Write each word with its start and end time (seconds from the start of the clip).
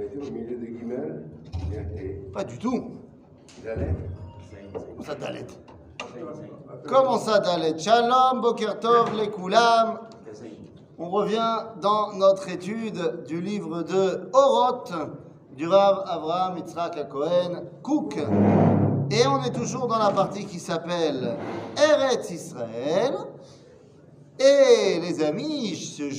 Au 0.00 0.30
milieu 0.30 0.56
de 0.56 2.32
Pas 2.32 2.44
du 2.44 2.58
tout. 2.58 2.92
Dalet. 3.62 3.94
Comment 4.72 5.02
ça, 5.02 5.14
Dalet 5.14 5.46
Comment 6.88 7.18
ça, 7.18 7.38
Dalet 7.40 7.78
Shalom, 7.78 8.40
Bokertov, 8.40 9.14
les 9.14 9.28
Koulam. 9.28 9.98
On 10.98 11.10
revient 11.10 11.66
dans 11.82 12.14
notre 12.14 12.48
étude 12.48 13.24
du 13.26 13.42
livre 13.42 13.82
de 13.82 14.30
Oroth 14.32 14.92
du 15.54 15.66
Rav 15.66 16.04
Avraham 16.06 16.56
Yitzhak 16.56 17.08
Cohen 17.10 17.64
Cook. 17.82 18.16
Et 19.10 19.26
on 19.26 19.42
est 19.42 19.52
toujours 19.52 19.86
dans 19.86 19.98
la 19.98 20.12
partie 20.12 20.46
qui 20.46 20.60
s'appelle 20.60 21.36
Eretz 21.76 22.30
Israël. 22.30 23.14
Et 24.38 24.98
les 25.00 25.22
amis, 25.22 25.74
je, 25.74 26.10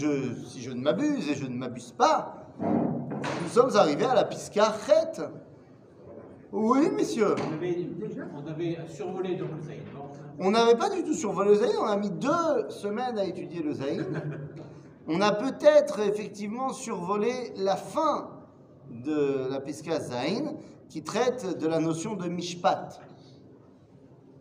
si 0.45 0.61
je 0.61 0.69
ne 0.69 0.81
m'abuse 0.81 1.29
et 1.29 1.33
je 1.35 1.47
ne 1.47 1.55
m'abuse 1.55 1.93
pas, 1.97 2.41
nous 3.43 3.49
sommes 3.49 3.75
arrivés 3.75 4.05
à 4.05 4.13
la 4.15 4.23
Pisca 4.25 4.73
Chet. 4.85 5.21
Oui, 6.51 6.89
messieurs. 6.95 7.35
On 7.49 7.53
avait, 7.53 7.87
on 8.35 8.47
avait 8.49 8.77
survolé 8.89 9.35
donc 9.35 9.49
le 9.55 9.61
Zaïd. 9.61 9.81
On 10.39 10.51
n'avait 10.51 10.75
pas 10.75 10.89
du 10.89 11.03
tout 11.03 11.13
survolé 11.13 11.51
le 11.51 11.55
Zaïn, 11.55 11.75
on 11.81 11.85
a 11.87 11.95
mis 11.97 12.09
deux 12.09 12.69
semaines 12.69 13.17
à 13.17 13.23
étudier 13.23 13.61
le 13.63 13.73
Zaïn. 13.73 14.05
On 15.07 15.21
a 15.21 15.31
peut-être 15.31 15.99
effectivement 16.01 16.73
survolé 16.73 17.53
la 17.57 17.75
fin 17.75 18.29
de 18.89 19.47
la 19.49 19.59
Pisca 19.61 19.99
Zaïn 19.99 20.55
qui 20.89 21.03
traite 21.03 21.57
de 21.57 21.67
la 21.67 21.79
notion 21.79 22.15
de 22.15 22.27
Mishpat. 22.27 22.99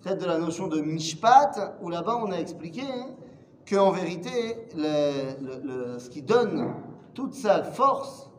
Traite 0.01 0.20
de 0.20 0.26
la 0.26 0.38
notion 0.38 0.66
de 0.66 0.80
Mishpat, 0.80 1.76
où 1.82 1.88
là-bas 1.90 2.18
on 2.24 2.32
a 2.32 2.37
expliqué 2.38 2.82
qu'en 3.68 3.90
vérité, 3.92 4.56
le- 4.76 5.34
le- 5.40 5.60
le- 5.92 5.98
ce 5.98 6.10
qui 6.10 6.23
donne 6.23 6.73
toute 7.15 7.34
sa 7.34 7.62
force 7.62 8.29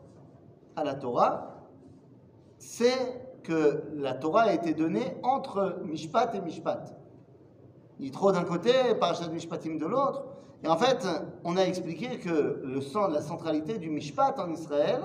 à 0.76 0.84
la 0.84 0.94
Torah, 0.94 1.66
c'est 2.58 3.22
que 3.42 3.84
la 3.94 4.14
Torah 4.14 4.42
a 4.42 4.52
été 4.52 4.74
donnée 4.74 5.16
entre 5.22 5.80
Mishpat 5.84 6.34
et 6.34 6.40
Mishpat. 6.40 6.94
Yitro 7.98 8.32
d'un 8.32 8.44
côté, 8.44 8.72
Parashat 8.98 9.28
Mishpatim 9.28 9.76
de 9.78 9.86
l'autre. 9.86 10.24
Et 10.64 10.68
en 10.68 10.76
fait, 10.76 11.06
on 11.44 11.56
a 11.56 11.62
expliqué 11.62 12.18
que 12.18 12.62
le 12.64 12.80
sens, 12.80 13.12
la 13.12 13.20
centralité 13.20 13.78
du 13.78 13.90
Mishpat 13.90 14.38
en 14.38 14.50
Israël, 14.50 15.00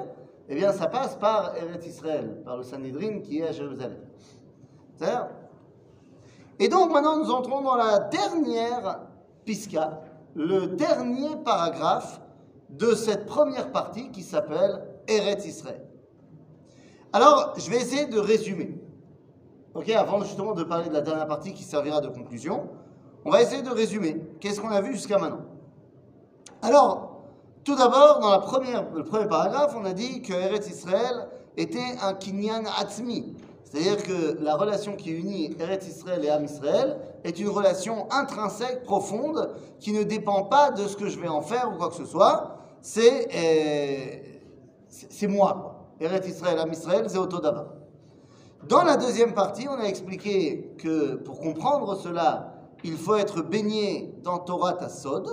eh 0.49 0.55
bien, 0.55 0.71
ça 0.71 0.87
passe 0.87 1.15
par 1.15 1.55
Eretz 1.57 1.85
Israël, 1.85 2.41
par 2.45 2.57
le 2.57 2.63
Sanhedrin 2.63 3.19
qui 3.19 3.39
est 3.39 3.47
à 3.47 3.51
Jérusalem. 3.51 3.97
C'est-à-dire? 4.95 5.27
Et 6.59 6.69
donc, 6.69 6.91
maintenant, 6.91 7.17
nous 7.17 7.31
entrons 7.31 7.61
dans 7.61 7.75
la 7.75 7.99
dernière 7.99 9.01
pisca, 9.45 10.01
le 10.35 10.67
dernier 10.67 11.35
paragraphe 11.43 12.21
de 12.69 12.93
cette 12.93 13.25
première 13.25 13.71
partie 13.71 14.11
qui 14.11 14.23
s'appelle 14.23 14.86
Eretz 15.07 15.45
Israël. 15.45 15.81
Alors, 17.13 17.53
je 17.57 17.69
vais 17.69 17.77
essayer 17.77 18.05
de 18.05 18.19
résumer. 18.19 18.77
Ok, 19.73 19.89
avant 19.89 20.21
justement 20.21 20.53
de 20.53 20.63
parler 20.63 20.89
de 20.89 20.93
la 20.93 21.01
dernière 21.01 21.27
partie 21.27 21.53
qui 21.53 21.63
servira 21.63 22.01
de 22.01 22.07
conclusion, 22.09 22.69
on 23.25 23.31
va 23.31 23.41
essayer 23.41 23.61
de 23.61 23.69
résumer. 23.69 24.21
Qu'est-ce 24.39 24.59
qu'on 24.59 24.69
a 24.69 24.81
vu 24.81 24.93
jusqu'à 24.93 25.17
maintenant? 25.17 25.45
Alors, 26.61 27.23
tout 27.63 27.75
d'abord, 27.75 28.19
dans 28.21 28.31
la 28.31 28.39
première, 28.39 28.89
le 28.93 29.03
premier 29.03 29.27
paragraphe, 29.27 29.75
on 29.77 29.85
a 29.85 29.93
dit 29.93 30.21
que 30.21 30.33
Eretz 30.33 30.69
Israël 30.69 31.27
était 31.57 31.97
un 32.01 32.13
kinyan 32.13 32.63
atzmi. 32.79 33.35
C'est-à-dire 33.63 34.01
que 34.01 34.41
la 34.41 34.55
relation 34.55 34.95
qui 34.95 35.11
unit 35.11 35.55
Eretz 35.59 35.87
Israël 35.87 36.23
et 36.23 36.29
Am 36.29 36.45
Israël 36.45 36.97
est 37.25 37.37
une 37.39 37.49
relation 37.49 38.07
intrinsèque, 38.11 38.83
profonde, 38.83 39.49
qui 39.79 39.91
ne 39.91 40.03
dépend 40.03 40.43
pas 40.43 40.71
de 40.71 40.87
ce 40.87 40.95
que 40.95 41.09
je 41.09 41.19
vais 41.19 41.27
en 41.27 41.41
faire 41.41 41.69
ou 41.73 41.77
quoi 41.77 41.89
que 41.89 41.95
ce 41.95 42.05
soit. 42.05 42.57
C'est 42.81 43.27
euh, 43.35 44.26
c'est 45.09 45.27
moi. 45.27 45.87
Eretz 45.99 46.27
Israël, 46.27 46.59
Am 46.59 46.71
Israël, 46.71 47.05
c'est 47.07 47.17
Autodava. 47.17 47.73
Dans 48.67 48.83
la 48.83 48.97
deuxième 48.97 49.33
partie, 49.33 49.67
on 49.67 49.79
a 49.79 49.85
expliqué 49.85 50.73
que 50.77 51.15
pour 51.15 51.39
comprendre 51.39 51.95
cela, 51.95 52.53
il 52.83 52.97
faut 52.97 53.15
être 53.15 53.41
baigné 53.41 54.15
dans 54.23 54.39
Torah 54.39 54.73
Tassod, 54.73 55.27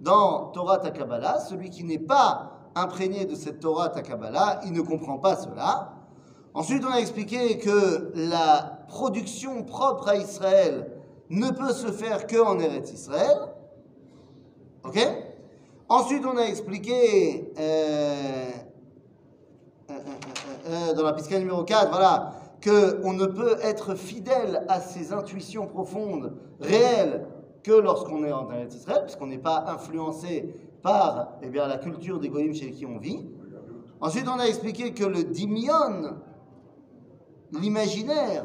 dans 0.00 0.46
Torah 0.46 0.78
ta 0.78 0.90
Kabbalah. 0.90 1.40
Celui 1.40 1.70
qui 1.70 1.84
n'est 1.84 1.98
pas 1.98 2.52
imprégné 2.74 3.24
de 3.24 3.34
cette 3.34 3.60
Torah 3.60 3.88
ta 3.88 4.02
Kabbalah, 4.02 4.60
il 4.64 4.72
ne 4.72 4.82
comprend 4.82 5.18
pas 5.18 5.36
cela. 5.36 5.92
Ensuite, 6.54 6.84
on 6.84 6.92
a 6.92 6.98
expliqué 6.98 7.58
que 7.58 8.12
la 8.14 8.84
production 8.88 9.62
propre 9.62 10.08
à 10.08 10.16
Israël 10.16 10.90
ne 11.30 11.50
peut 11.50 11.72
se 11.72 11.88
faire 11.92 12.26
que 12.26 12.40
en 12.40 12.58
Eretz 12.58 12.92
Israël. 12.92 13.38
Ok? 14.84 14.98
Ensuite, 15.88 16.24
on 16.24 16.36
a 16.36 16.42
expliqué 16.42 17.52
euh, 17.58 18.50
euh, 20.66 20.94
dans 20.94 21.02
la 21.02 21.12
piscine 21.12 21.38
numéro 21.38 21.64
4, 21.64 21.90
voilà, 21.90 22.32
qu'on 22.62 23.12
ne 23.12 23.26
peut 23.26 23.56
être 23.62 23.94
fidèle 23.94 24.64
à 24.68 24.80
ses 24.80 25.12
intuitions 25.12 25.66
profondes, 25.66 26.32
réelles, 26.60 27.26
que 27.62 27.72
lorsqu'on 27.72 28.24
est 28.24 28.32
en 28.32 28.50
Eretz 28.50 28.74
Israël, 28.74 29.02
puisqu'on 29.02 29.26
n'est 29.26 29.38
pas 29.38 29.64
influencé 29.68 30.54
par 30.82 31.32
eh 31.42 31.48
bien, 31.48 31.66
la 31.66 31.78
culture 31.78 32.20
des 32.20 32.28
goyim 32.28 32.52
chez 32.52 32.70
qui 32.70 32.86
on 32.86 32.98
vit. 32.98 33.26
Ensuite, 34.00 34.26
on 34.28 34.38
a 34.38 34.44
expliqué 34.44 34.92
que 34.92 35.04
le 35.04 35.24
dimion, 35.24 36.16
l'imaginaire, 37.52 38.44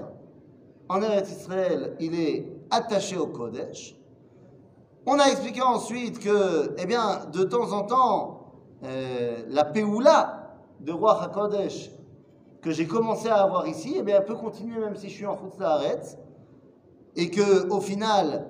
en 0.90 1.02
Eretz 1.02 1.32
Israël, 1.32 1.96
il 2.00 2.20
est 2.20 2.52
attaché 2.70 3.18
au 3.18 3.28
Kodesh. 3.28 3.96
On 5.06 5.20
a 5.20 5.26
expliqué 5.26 5.62
ensuite 5.62 6.20
que, 6.20 6.76
eh 6.78 6.86
bien, 6.86 7.26
de 7.32 7.44
temps 7.44 7.72
en 7.72 7.84
temps, 7.84 8.54
euh, 8.84 9.44
la 9.50 9.66
Péoula 9.66 10.42
de 10.80 10.92
Roi 10.92 11.22
HaKodesh 11.24 11.92
que 12.62 12.72
j'ai 12.72 12.88
commencé 12.88 13.28
à 13.28 13.42
avoir 13.42 13.68
ici, 13.68 13.96
eh 13.98 14.04
bien, 14.04 14.18
elle 14.18 14.26
peut 14.26 14.36
continuer 14.36 14.80
même 14.80 14.96
si 14.96 15.10
je 15.10 15.16
suis 15.16 15.26
en 15.26 15.38
Haaretz, 15.60 16.18
et 17.16 17.30
que 17.30 17.68
au 17.70 17.82
final, 17.82 18.50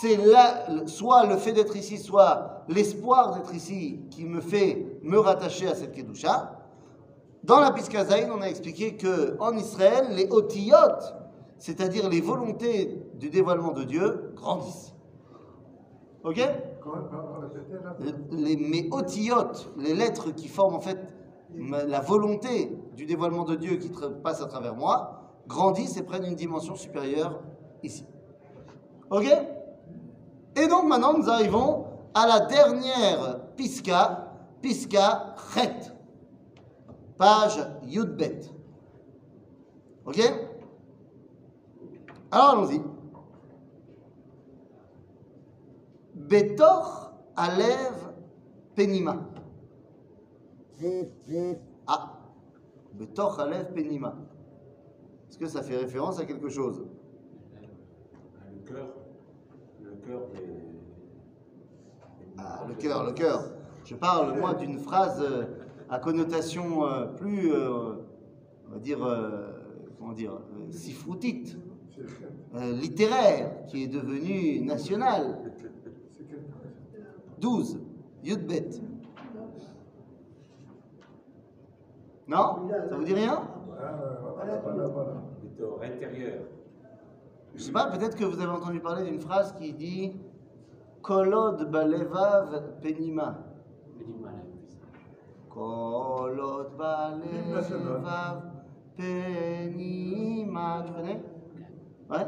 c'est 0.00 0.16
là, 0.16 0.66
soit 0.86 1.26
le 1.26 1.36
fait 1.36 1.52
d'être 1.52 1.76
ici, 1.76 1.98
soit 1.98 2.64
l'espoir 2.68 3.34
d'être 3.34 3.54
ici 3.54 4.00
qui 4.10 4.24
me 4.24 4.40
fait 4.40 4.98
me 5.02 5.18
rattacher 5.18 5.68
à 5.68 5.74
cette 5.74 5.92
Kedusha. 5.92 6.60
Dans 7.44 7.60
la 7.60 7.72
Piscazaïn, 7.72 8.30
on 8.32 8.40
a 8.40 8.46
expliqué 8.46 8.96
que 8.96 9.36
en 9.38 9.56
Israël, 9.56 10.06
les 10.10 10.26
otiyot, 10.30 10.74
c'est-à-dire 11.58 12.08
les 12.08 12.20
volontés 12.20 13.02
du 13.14 13.28
dévoilement 13.28 13.72
de 13.72 13.84
Dieu, 13.84 14.32
grandissent. 14.34 14.94
Ok? 16.24 16.40
Les, 18.32 18.88
otiyot, 18.90 19.52
les 19.76 19.94
lettres 19.94 20.30
qui 20.32 20.48
forment 20.48 20.76
en 20.76 20.80
fait 20.80 20.98
la 21.54 22.00
volonté 22.00 22.72
du 22.94 23.06
dévoilement 23.06 23.44
de 23.44 23.56
Dieu 23.56 23.76
qui 23.76 23.90
passe 24.22 24.40
à 24.40 24.46
travers 24.46 24.74
moi, 24.74 25.20
grandissent 25.46 25.96
et 25.96 26.02
prennent 26.02 26.24
une 26.24 26.36
dimension 26.36 26.74
supérieure 26.74 27.40
ici. 27.82 28.06
Ok? 29.10 29.26
Et 30.56 30.66
donc 30.68 30.84
maintenant 30.84 31.16
nous 31.16 31.28
arrivons 31.28 31.86
à 32.14 32.26
la 32.26 32.40
dernière 32.40 33.40
Pisca, 33.56 34.32
Pisca 34.62 35.34
Chet, 35.52 35.92
page 37.18 37.66
Yudbet. 37.84 38.40
Ok? 40.06 40.20
Alors 42.30 42.50
allons-y. 42.50 42.82
Betor 46.14 47.12
Alev 47.36 48.12
Penima. 48.74 49.16
Ah, 51.86 52.13
Betor 52.94 53.40
Alev 53.40 53.72
Penima. 53.72 54.16
Est-ce 55.28 55.38
que 55.38 55.46
ça 55.46 55.62
fait 55.62 55.76
référence 55.76 56.20
à 56.20 56.24
quelque 56.24 56.48
chose? 56.48 56.86
Le 58.52 58.72
cœur, 58.72 58.94
le 59.82 59.90
cœur 60.06 60.28
des. 60.32 60.74
Ah, 62.38 62.64
le 62.68 62.74
cœur, 62.74 63.04
le 63.04 63.12
cœur. 63.12 63.50
Je 63.84 63.94
parle, 63.96 64.38
moi, 64.38 64.54
d'une 64.54 64.78
phrase 64.78 65.20
euh, 65.20 65.44
à 65.90 65.98
connotation 65.98 66.86
euh, 66.86 67.06
plus, 67.06 67.52
euh, 67.52 67.94
on 68.68 68.72
va 68.74 68.78
dire, 68.78 68.98
comment 69.98 70.12
dire, 70.12 70.40
sifroutite, 70.70 71.58
littéraire, 72.54 73.66
qui 73.66 73.82
est 73.82 73.88
devenue 73.88 74.60
nationale. 74.60 75.52
12, 77.40 77.80
Yudbet. 78.22 78.70
Non? 82.26 82.68
Ça 82.88 82.96
vous 82.96 83.04
dit 83.04 83.14
rien? 83.14 83.42
Intérieur. 85.82 86.38
Je 87.54 87.62
sais 87.62 87.72
pas, 87.72 87.86
peut-être 87.86 88.16
que 88.16 88.24
vous 88.24 88.40
avez 88.40 88.50
entendu 88.50 88.80
parler 88.80 89.04
d'une 89.04 89.20
phrase 89.20 89.52
qui 89.52 89.72
dit 89.72 90.16
Kolod 91.02 91.70
balevav 91.70 92.80
penima. 92.82 93.38
Kolot 95.50 96.70
balevav 96.76 98.42
penima. 98.96 100.84
Tu 100.86 100.92
connais? 100.92 101.22
Ouais 102.10 102.26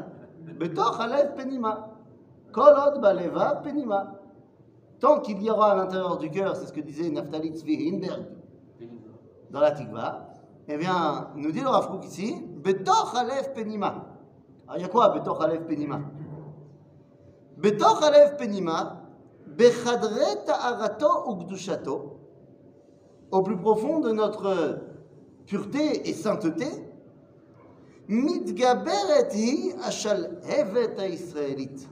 Betor 0.59 1.01
alev 1.01 1.35
penima. 1.35 1.89
Kolot 2.53 2.99
balevav 3.01 3.63
penima. 3.63 4.13
Tant 4.99 5.19
qu'il 5.19 5.41
y 5.43 5.49
aura 5.51 5.71
à 5.71 5.75
l'intérieur 5.75 6.17
du 6.17 6.29
cœur, 6.29 6.55
c'est 6.55 6.67
ce 6.67 6.73
que 6.73 6.81
disait 6.81 7.09
Naftali 7.09 7.51
Tzvi 7.51 7.89
Hinberg, 7.89 8.25
dans 9.51 9.59
la 9.59 9.71
Tigva, 9.71 10.27
eh 10.67 10.77
bien, 10.77 11.29
nous 11.35 11.51
dit 11.51 11.61
le 11.61 11.69
Rav 11.69 11.89
Kook 11.89 12.05
ici, 12.05 12.43
Betoch 12.57 13.15
Alef 13.15 13.53
Penima. 13.53 14.05
Alors, 14.67 14.77
il 14.77 14.81
y 14.81 14.85
a 14.85 14.89
quoi 14.89 15.09
Betoch 15.09 15.41
Alef 15.41 15.65
Penima? 15.65 16.01
Betoch 17.57 18.03
Alef 18.03 18.37
Penima, 18.37 19.03
Bechadre 19.47 20.43
Ta'arato 20.45 21.31
Ukdushato, 21.31 22.17
au 23.31 23.41
plus 23.41 23.57
profond 23.57 23.99
de 23.99 24.11
notre 24.11 24.79
pureté 25.45 26.09
et 26.09 26.13
sainteté, 26.13 26.67
Mitgaberet 28.09 29.29
hi 29.33 29.73
Hevet 30.45 31.09
Israélite. 31.09 31.87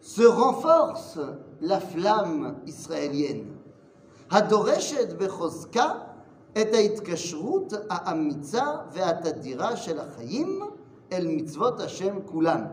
Se 0.00 0.22
renforce 0.22 1.20
la 1.60 1.78
flamme 1.78 2.56
israélienne. 2.66 3.46
Hadoreshet 4.30 5.16
Bechozka, 5.16 6.11
את 6.51 6.73
ההתקשרות 6.73 7.73
האמיצה 7.89 8.65
והתדירה 8.91 9.75
של 9.75 9.99
החיים 9.99 10.61
אל 11.11 11.27
מצוות 11.27 11.79
השם 11.79 12.21
כולן. 12.25 12.65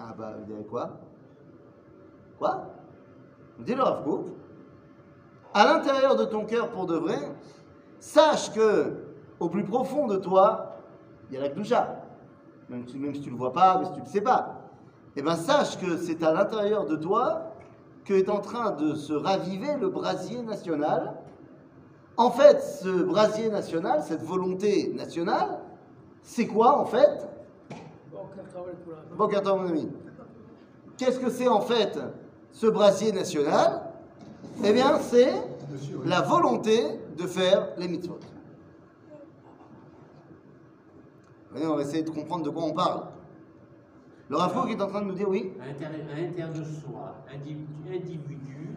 Ah 0.00 0.14
bah, 0.16 0.32
vous 0.38 0.46
direz 0.46 0.64
quoi 0.64 0.98
Quoi 2.38 2.72
Dit 3.58 3.74
le 3.74 3.82
Rav 3.82 4.02
Kook, 4.02 4.28
à 5.52 5.66
l'intérieur 5.66 6.16
de 6.16 6.24
ton 6.24 6.46
cœur 6.46 6.70
pour 6.70 6.86
de 6.86 6.96
vrai, 6.96 7.18
sache 7.98 8.50
que 8.54 8.94
au 9.38 9.50
plus 9.50 9.64
profond 9.64 10.06
de 10.06 10.16
toi, 10.16 10.76
il 11.28 11.34
y 11.34 11.36
a 11.36 11.42
la 11.42 11.50
Kdusha. 11.50 12.02
Même 12.70 12.88
si, 12.88 12.98
même 12.98 13.14
si 13.14 13.20
tu 13.20 13.26
ne 13.28 13.34
le 13.34 13.38
vois 13.38 13.52
pas, 13.52 13.76
même 13.76 13.84
si 13.86 13.92
tu 13.92 14.00
ne 14.00 14.04
le 14.04 14.10
sais 14.10 14.20
pas. 14.22 14.70
Eh 15.16 15.22
bien, 15.22 15.36
sache 15.36 15.78
que 15.78 15.98
c'est 15.98 16.22
à 16.22 16.32
l'intérieur 16.32 16.86
de 16.86 16.96
toi 16.96 17.52
que 18.05 18.13
est 18.13 18.29
en 18.29 18.39
train 18.39 18.71
de 18.71 18.93
se 18.93 19.13
raviver 19.13 19.75
le 19.79 19.89
brasier 19.89 20.41
national. 20.43 21.15
En 22.17 22.31
fait, 22.31 22.61
ce 22.61 23.03
brasier 23.03 23.49
national, 23.49 24.03
cette 24.03 24.21
volonté 24.21 24.93
nationale, 24.95 25.59
c'est 26.21 26.47
quoi 26.47 26.79
en 26.79 26.85
fait? 26.85 27.27
Bon, 29.17 29.27
Carter, 29.27 29.49
mon 29.49 29.67
ami. 29.67 29.89
Qu'est-ce 30.97 31.19
que 31.19 31.29
c'est 31.29 31.47
en 31.47 31.61
fait 31.61 31.99
ce 32.51 32.67
brasier 32.67 33.11
national? 33.11 33.81
Eh 34.63 34.71
bien, 34.71 34.99
c'est 34.99 35.33
la 36.05 36.21
volonté 36.21 36.99
de 37.17 37.23
faire 37.23 37.69
les 37.77 37.87
mitzvot. 37.87 38.19
On 41.55 41.75
va 41.75 41.81
essayer 41.81 42.03
de 42.03 42.09
comprendre 42.09 42.43
de 42.43 42.49
quoi 42.49 42.63
on 42.63 42.73
parle. 42.73 43.03
Le 44.29 44.37
Kook 44.37 44.71
est 44.71 44.81
en 44.81 44.87
train 44.87 45.01
de 45.01 45.05
nous 45.07 45.13
dire 45.13 45.29
oui. 45.29 45.53
À 45.61 45.67
l'intérieur 45.67 46.49
de 46.51 46.63
soi, 46.63 47.15
individu, 47.33 47.65
individu, 47.93 48.69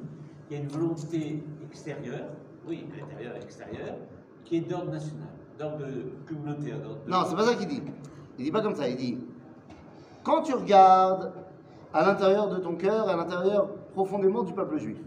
il 0.50 0.56
y 0.56 0.60
a 0.60 0.62
une 0.62 0.68
volonté 0.68 1.42
extérieure, 1.66 2.28
oui, 2.66 2.86
intérieure 3.02 3.36
et 3.36 3.42
extérieure, 3.42 3.96
qui 4.44 4.56
est 4.58 4.60
d'ordre 4.60 4.90
national, 4.92 5.28
d'ordre 5.58 5.86
communautaire. 6.26 6.78
d'ordre 6.80 6.98
de- 7.04 7.10
Non, 7.10 7.18
c'est 7.28 7.34
pas 7.36 7.44
ça 7.44 7.54
qu'il 7.54 7.68
dit. 7.68 7.82
Il 8.38 8.44
dit 8.44 8.50
pas 8.52 8.60
comme 8.60 8.74
ça. 8.74 8.88
Il 8.88 8.96
dit 8.96 9.18
quand 10.22 10.42
tu 10.42 10.52
regardes 10.54 11.32
à 11.94 12.04
l'intérieur 12.04 12.48
de 12.50 12.58
ton 12.58 12.74
cœur, 12.74 13.08
à 13.08 13.16
l'intérieur 13.16 13.68
profondément 13.94 14.42
du 14.42 14.52
peuple 14.52 14.76
juif, 14.78 14.98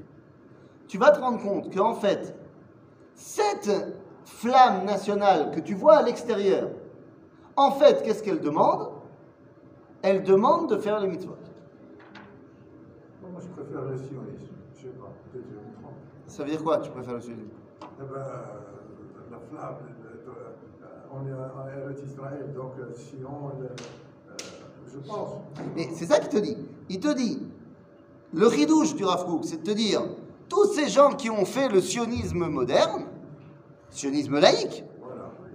tu 0.88 0.98
vas 0.98 1.12
te 1.12 1.20
rendre 1.20 1.40
compte 1.42 1.74
qu'en 1.74 1.94
fait, 1.94 2.36
cette 3.14 3.70
flamme 4.26 4.86
nationale 4.86 5.52
que 5.52 5.60
tu 5.60 5.76
vois 5.76 5.98
à 5.98 6.02
l'extérieur, 6.02 6.70
en 7.56 7.72
fait, 7.72 8.02
qu'est-ce 8.04 8.24
qu'elle 8.24 8.40
demande? 8.42 8.90
Elle 10.04 10.24
demande 10.24 10.70
de 10.70 10.78
faire 10.78 11.00
les 11.00 11.08
mitzvot. 11.08 11.36
Moi, 13.22 13.40
je 13.40 13.48
préfère 13.48 13.84
le 13.84 13.98
sionisme. 13.98 14.56
Je 14.76 14.82
sais 14.82 14.88
pas, 14.90 15.14
peut-être 15.32 15.46
je 15.48 15.56
me 15.56 15.74
trompe. 15.82 15.94
Ça 16.28 16.44
veut 16.44 16.50
dire 16.50 16.64
quoi 16.64 16.80
Tu 16.80 16.90
préfères 16.90 17.16
le 17.16 17.22
sionisme? 17.22 17.50
Eh 17.82 18.04
ben, 18.04 18.16
euh, 18.16 18.22
la 19.32 19.38
flamme, 19.40 19.76
euh, 20.28 20.32
on 21.14 21.28
est 21.28 21.34
en 21.34 21.68
Eretz 21.68 22.02
Israël, 22.04 22.52
donc 22.56 22.74
euh, 22.80 22.94
Sion, 22.96 23.52
euh, 23.62 24.36
je 24.92 24.98
pense. 25.00 25.38
Mais 25.76 25.90
c'est 25.94 26.06
ça 26.06 26.20
qu'il 26.20 26.30
te 26.30 26.38
dit. 26.38 26.58
Il 26.90 27.00
te 27.00 27.14
dit, 27.14 27.40
le 28.34 28.48
ridouche 28.48 28.96
du 28.96 29.06
Rav 29.06 29.26
c'est 29.44 29.62
de 29.62 29.72
te 29.72 29.76
dire, 29.76 30.02
tous 30.50 30.74
ces 30.74 30.90
gens 30.90 31.12
qui 31.12 31.30
ont 31.30 31.46
fait 31.46 31.70
le 31.70 31.80
sionisme 31.80 32.48
moderne, 32.48 33.06
sionisme 33.90 34.40
laïque, 34.40 34.84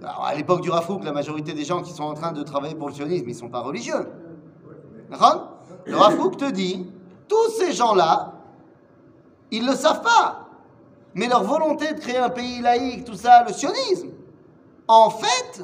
alors 0.01 0.25
à 0.25 0.35
l'époque 0.35 0.61
du 0.61 0.69
Rav 0.69 0.85
Kook, 0.85 1.03
la 1.03 1.11
majorité 1.11 1.53
des 1.53 1.65
gens 1.65 1.81
qui 1.81 1.91
sont 1.91 2.03
en 2.03 2.13
train 2.13 2.31
de 2.31 2.43
travailler 2.43 2.75
pour 2.75 2.87
le 2.87 2.93
sionisme, 2.93 3.25
ils 3.27 3.33
ne 3.33 3.37
sont 3.37 3.49
pas 3.49 3.61
religieux. 3.61 4.07
Le 5.09 5.95
Rav 5.95 6.17
Kook 6.17 6.37
te 6.37 6.51
dit, 6.51 6.85
tous 7.27 7.49
ces 7.57 7.71
gens-là, 7.73 8.33
ils 9.51 9.63
ne 9.63 9.71
le 9.71 9.75
savent 9.75 10.01
pas. 10.01 10.49
Mais 11.13 11.27
leur 11.27 11.43
volonté 11.43 11.93
de 11.93 11.99
créer 11.99 12.17
un 12.17 12.29
pays 12.29 12.61
laïque, 12.61 13.05
tout 13.05 13.15
ça, 13.15 13.43
le 13.43 13.53
sionisme, 13.53 14.09
en 14.87 15.09
fait, 15.09 15.63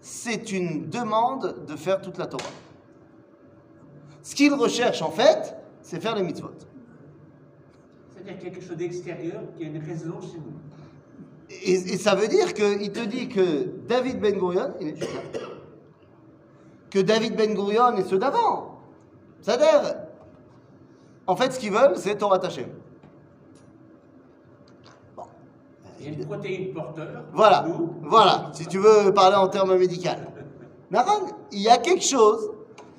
c'est 0.00 0.52
une 0.52 0.88
demande 0.88 1.64
de 1.66 1.76
faire 1.76 2.00
toute 2.00 2.18
la 2.18 2.26
Torah. 2.26 2.44
Ce 4.22 4.34
qu'ils 4.34 4.52
recherchent, 4.54 5.02
en 5.02 5.10
fait, 5.10 5.56
c'est 5.82 6.00
faire 6.00 6.14
les 6.16 6.22
mitzvot. 6.22 6.50
C'est-à-dire 8.12 8.38
quelque 8.38 8.60
chose 8.60 8.76
d'extérieur 8.76 9.42
qui 9.56 9.64
a 9.64 9.66
une 9.66 9.82
résonance 9.82 10.24
chez 10.24 10.38
nous. 10.38 10.52
Et, 11.50 11.72
et 11.72 11.98
ça 11.98 12.14
veut 12.14 12.28
dire 12.28 12.52
qu'il 12.54 12.92
te 12.92 13.04
dit 13.04 13.28
que 13.28 13.64
David 13.88 14.20
Ben 14.20 14.38
Gurion, 14.38 14.74
il 14.80 14.88
est 14.88 14.96
juste 14.96 15.14
là. 15.14 15.40
Que 16.90 16.98
David 16.98 17.36
Ben 17.36 17.54
Gurion 17.54 17.96
et 17.96 18.04
ceux 18.04 18.18
d'avant, 18.18 18.78
c'est-à-dire, 19.40 19.94
en 21.26 21.36
fait, 21.36 21.52
ce 21.52 21.58
qu'ils 21.58 21.72
veulent, 21.72 21.96
c'est 21.96 22.16
Torah 22.18 22.38
Hashem. 22.44 22.68
Bon. 25.16 25.22
Il 26.00 26.06
y 26.06 26.08
a 26.08 26.12
une 26.12 26.26
protéine 26.26 26.72
porteur. 26.74 27.08
Voilà, 27.32 27.64
Nous, 27.68 27.94
voilà, 28.02 28.50
si 28.52 28.66
tu 28.66 28.78
veux 28.78 29.12
parler 29.14 29.36
en 29.36 29.48
termes 29.48 29.76
médicaux. 29.76 30.08
Naran, 30.90 31.26
il 31.52 31.60
y 31.62 31.68
a 31.68 31.78
quelque 31.78 32.02
chose, 32.04 32.50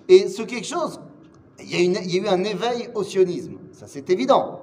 et 0.08 0.30
ce 0.30 0.44
quelque 0.44 0.66
chose, 0.68 1.00
il 1.60 1.72
y, 1.72 1.76
a 1.76 1.80
une- 1.84 1.98
il 2.06 2.16
y 2.16 2.20
a 2.20 2.24
eu 2.24 2.28
un 2.34 2.44
éveil 2.44 2.90
au 2.96 3.04
sionisme, 3.04 3.58
ça 3.74 3.86
c'est 3.88 4.10
évident. 4.10 4.62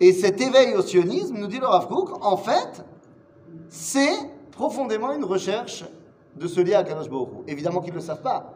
Et 0.00 0.12
cet 0.12 0.40
éveil 0.40 0.74
au 0.74 0.82
sionisme, 0.82 1.36
nous 1.36 1.46
dit 1.46 1.58
le 1.58 1.66
Rav 1.66 1.86
Kook, 1.86 2.24
en 2.24 2.36
fait, 2.38 2.82
c'est 3.68 4.16
profondément 4.50 5.12
une 5.12 5.24
recherche 5.24 5.84
de 6.34 6.48
ce 6.48 6.60
lien 6.60 6.78
à 6.78 6.82
Kadosh 6.84 7.08
Baruch. 7.10 7.28
Évidemment 7.46 7.80
qu'ils 7.80 7.92
ne 7.92 7.98
le 7.98 8.04
savent 8.04 8.22
pas, 8.22 8.54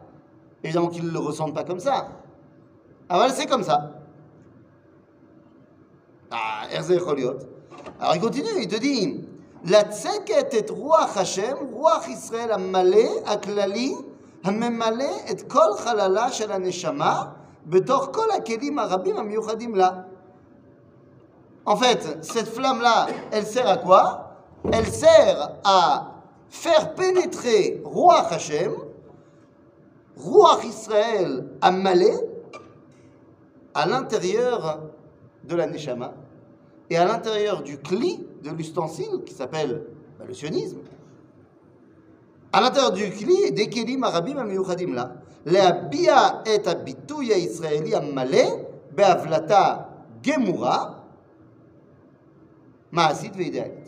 évidemment 0.62 0.88
qu'ils 0.88 1.06
ne 1.06 1.10
le 1.12 1.18
ressentent 1.18 1.54
pas 1.54 1.64
comme 1.64 1.80
ça. 1.80 2.08
Ah 3.08 3.16
voilà, 3.16 3.32
c'est 3.32 3.46
comme 3.46 3.62
ça. 3.62 3.92
Ah, 6.30 6.66
Erze 6.72 6.98
Choliot. 6.98 7.38
Alors 8.00 8.14
il 8.16 8.20
continue, 8.20 8.48
il 8.60 8.68
te 8.68 8.76
dit 8.76 9.20
לצקת 9.64 10.54
את 10.58 10.70
רוח 10.70 11.16
השם, 11.16 11.56
רוח 11.72 12.08
ישראל 12.08 12.52
המלא, 12.52 13.08
הכללי, 13.26 13.94
הממלא 14.44 15.10
את 15.30 15.42
כל 15.52 15.76
חללה 15.78 16.32
של 16.32 16.52
הנשמה, 16.52 17.24
בתוך 17.66 18.08
כל 18.12 18.30
הכלים 18.30 18.78
הרבים 18.78 19.16
המיוחדים 19.16 19.74
לה. 19.74 19.90
En 21.64 21.76
fait, 21.76 22.18
cette 22.22 22.48
flamme-là, 22.48 23.06
elle 23.30 23.46
sert 23.46 23.68
à 23.68 23.76
quoi 23.76 24.32
Elle 24.72 24.86
sert 24.86 25.50
à 25.64 26.06
faire 26.50 26.94
pénétrer 26.96 27.80
Ruach 27.84 28.32
Hashem, 28.32 28.72
Ruach 30.16 30.64
Israël 30.64 31.46
Amalé, 31.60 32.12
à 33.74 33.86
l'intérieur 33.86 34.80
de 35.44 35.54
la 35.56 35.66
Neshama 35.66 36.12
et 36.90 36.96
à 36.96 37.04
l'intérieur 37.04 37.62
du 37.62 37.78
cli, 37.78 38.24
de 38.42 38.50
l'ustensile 38.50 39.22
qui 39.24 39.32
s'appelle 39.32 39.84
bah, 40.18 40.24
le 40.26 40.34
sionisme. 40.34 40.78
À 42.52 42.60
l'intérieur 42.60 42.92
du 42.92 43.10
cli, 43.10 43.52
des 43.52 43.68
kelim 43.68 44.04
arabim 44.04 44.36
amiyuchadim 44.36 44.94
là, 44.94 45.12
להביע 45.46 46.16
את 46.54 46.66
הביטוי 46.66 47.34
הישראלי 47.34 47.96
המלא 47.96 48.46
בהבלטה 48.90 49.76
גמורה, 50.22 50.90
מעשית 52.92 53.32
ואידיאלית. 53.36 53.82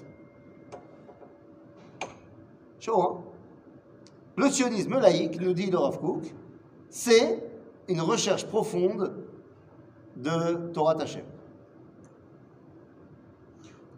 chaud, 2.85 3.00
hein 3.00 3.28
Le 4.39 4.50
sionisme 4.50 4.98
laïque, 5.00 5.38
nous 5.41 5.51
dit 5.51 5.69
le 5.69 5.77
Rav 5.77 6.00
Kook, 6.00 6.34
c'est 6.89 7.43
une 7.89 8.00
recherche 8.00 8.46
profonde 8.48 9.12
de 10.15 10.72
Torah 10.72 10.96
Hashem. 11.01 11.25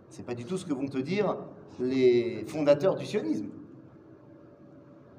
C'est 0.09 0.25
pas 0.25 0.33
du 0.33 0.43
tout 0.43 0.57
ce 0.57 0.65
que 0.65 0.73
vont 0.73 0.87
te 0.87 0.97
dire 0.97 1.37
les 1.79 2.43
fondateurs 2.47 2.95
du 2.95 3.05
sionisme. 3.05 3.49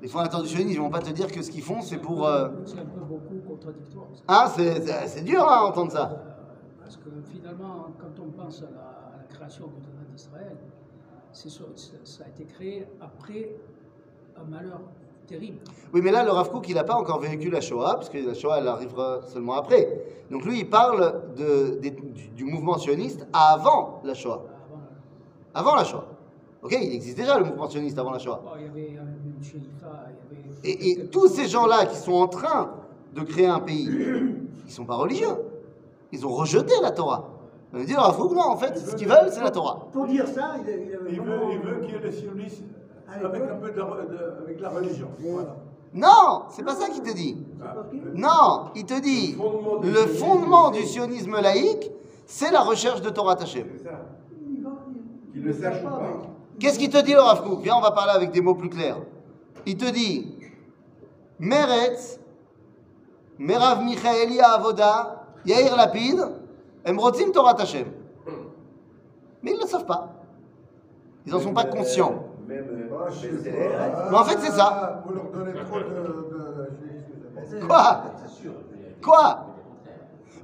Les 0.00 0.08
fondateurs 0.08 0.42
du 0.42 0.48
sionisme, 0.48 0.70
ils 0.72 0.80
vont 0.80 0.90
pas 0.90 0.98
te 1.00 1.10
dire 1.12 1.30
que 1.30 1.40
ce 1.40 1.52
qu'ils 1.52 1.62
font, 1.62 1.82
c'est 1.82 1.98
pour. 1.98 2.26
euh, 2.26 2.48
C'est 2.64 2.80
un 2.80 2.84
peu 2.86 3.00
beaucoup 3.00 3.36
contradictoire. 3.46 4.08
Ah, 4.26 4.52
c'est- 4.52 5.22
dur 5.22 5.42
hein, 5.48 5.58
à 5.60 5.64
entendre 5.66 5.92
ça. 5.92 6.20
Parce 6.80 6.96
que 6.96 7.10
finalement, 7.32 7.86
quand 7.96 8.20
on 8.20 8.30
pense 8.32 8.62
à 8.62 8.70
la, 8.74 8.80
à 9.14 9.18
la 9.18 9.24
création 9.32 9.66
de 9.68 9.72
l'État 9.86 10.04
d'Israël, 10.12 10.56
ça 11.30 12.24
a 12.24 12.28
été 12.28 12.44
créé 12.44 12.88
après 13.00 13.54
un 14.36 14.44
malheur 14.44 14.80
terrible. 15.32 15.58
Oui, 15.92 16.00
mais 16.02 16.10
là, 16.10 16.24
le 16.24 16.30
Rav 16.30 16.50
Kook, 16.50 16.68
il 16.68 16.74
n'a 16.74 16.84
pas 16.84 16.94
encore 16.94 17.20
vécu 17.20 17.50
la 17.50 17.60
Shoah, 17.60 17.94
parce 17.96 18.08
que 18.08 18.18
la 18.18 18.34
Shoah, 18.34 18.58
elle 18.58 18.68
arrivera 18.68 19.20
seulement 19.26 19.54
après. 19.54 19.88
Donc 20.30 20.44
lui, 20.44 20.60
il 20.60 20.70
parle 20.70 21.34
de, 21.36 21.78
du, 21.80 21.90
du 22.28 22.44
mouvement 22.44 22.78
sioniste 22.78 23.26
avant 23.32 24.00
la 24.04 24.14
Shoah. 24.14 24.42
Avant, 25.54 25.68
avant 25.70 25.76
la 25.76 25.84
Shoah. 25.84 26.06
Ok, 26.62 26.76
il 26.80 26.94
existe 26.94 27.16
déjà 27.16 27.38
le 27.38 27.44
mouvement 27.44 27.68
sioniste 27.68 27.98
avant 27.98 28.12
la 28.12 28.18
Shoah. 28.18 28.40
Bon, 28.42 28.50
il 28.56 28.62
y 28.66 28.68
avait 28.68 28.96
euh, 28.98 29.02
une 29.36 29.42
Sheifa, 29.44 30.06
il 30.32 30.38
y 30.38 30.70
avait. 30.70 30.70
Et, 30.80 30.90
et 31.02 31.06
tous 31.08 31.28
ces 31.28 31.48
gens-là 31.48 31.86
qui 31.86 31.96
sont 31.96 32.12
en 32.12 32.28
train 32.28 32.70
de 33.14 33.20
créer 33.22 33.46
un 33.48 33.60
pays, 33.60 33.90
ils 34.66 34.72
sont 34.72 34.84
pas 34.84 34.94
religieux. 34.96 35.36
Ils 36.12 36.24
ont 36.26 36.30
rejeté 36.32 36.74
la 36.82 36.90
Torah. 36.92 37.28
On 37.74 37.82
dire, 37.84 37.98
ah, 38.00 38.12
faut 38.12 38.28
que 38.28 38.34
non, 38.34 38.42
en 38.50 38.56
fait, 38.56 38.76
ce 38.76 38.94
qu'ils 38.94 39.08
veulent, 39.08 39.30
c'est 39.30 39.42
la 39.42 39.50
Torah. 39.50 39.86
Pour 39.92 40.06
dire 40.06 40.28
ça, 40.28 40.56
il, 40.58 40.68
il 40.88 40.94
avait 40.94 41.10
Il 41.10 41.20
veut, 41.22 41.36
vraiment- 41.36 41.50
il 41.50 41.58
veut 41.58 41.80
qu'il 41.80 41.94
y 41.94 41.96
ait 41.96 42.00
le 42.00 42.12
sionisme 42.12 42.64
avec 43.24 43.42
un 43.42 43.54
peu 43.56 43.70
de, 43.70 43.76
de- 43.76 44.42
avec 44.44 44.60
la 44.60 44.68
religion. 44.70 45.08
Voilà. 45.20 45.56
Non, 45.94 46.44
c'est 46.50 46.64
pas 46.64 46.74
ça 46.74 46.88
qu'il 46.88 47.02
te 47.02 47.12
dit. 47.14 47.36
Ah, 47.62 47.74
Non, 48.14 48.70
il 48.74 48.86
te 48.86 48.98
dit, 49.00 49.32
Le 49.32 49.36
fondement 49.38 49.80
du 49.80 49.90
le 49.90 49.94
sionisme 49.96 50.18
fondement 50.24 50.70
du 50.70 50.78
laïque. 50.78 50.88
sionisme 50.88 51.40
laïque, 51.40 51.90
c'est 52.24 52.50
la 52.50 52.60
recherche 52.62 53.02
de 53.02 53.10
Torah 53.10 53.36
Tachem. 53.36 53.66
Qu'il 55.32 55.42
le 55.44 55.52
sache 55.52 55.80
ou 55.82 55.88
pas, 55.88 56.00
Qu'est-ce 56.58 56.78
qu'il 56.78 56.90
te 56.90 57.02
dit, 57.02 57.12
le 57.12 57.20
Rav 57.20 57.42
Kook 57.42 57.60
Viens, 57.62 57.76
on 57.76 57.80
va 57.80 57.90
parler 57.90 58.12
avec 58.14 58.30
des 58.30 58.40
mots 58.40 58.54
plus 58.54 58.68
clairs. 58.70 58.98
Il 59.66 59.76
te 59.76 59.90
dit, 59.90 60.34
Meretz, 61.38 62.18
Merav 63.38 63.82
Michaeli 63.82 64.40
Avoda, 64.40 65.24
Yair 65.44 65.76
Lapid, 65.76 66.20
Emrotzim 66.84 67.32
Torah 67.32 67.56
Hashem. 67.60 67.86
Mais 69.42 69.50
ils 69.52 69.56
ne 69.56 69.62
le 69.62 69.66
savent 69.68 69.86
pas. 69.86 70.12
Ils 71.26 71.32
n'en 71.32 71.40
sont 71.40 71.52
pas 71.52 71.66
euh, 71.66 71.70
conscients. 71.70 72.24
Même 72.46 72.66
euh, 72.70 72.88
Ah. 73.78 74.08
Mais 74.10 74.16
en 74.16 74.24
fait, 74.24 74.38
c'est 74.40 74.52
ça. 74.52 75.02
Vous 75.06 75.14
leur 75.14 75.30
donnez 75.30 75.52
trop 75.64 75.78
de. 75.78 75.84
de-. 75.84 77.66
Quoi. 77.66 78.02
Quoi 79.02 79.46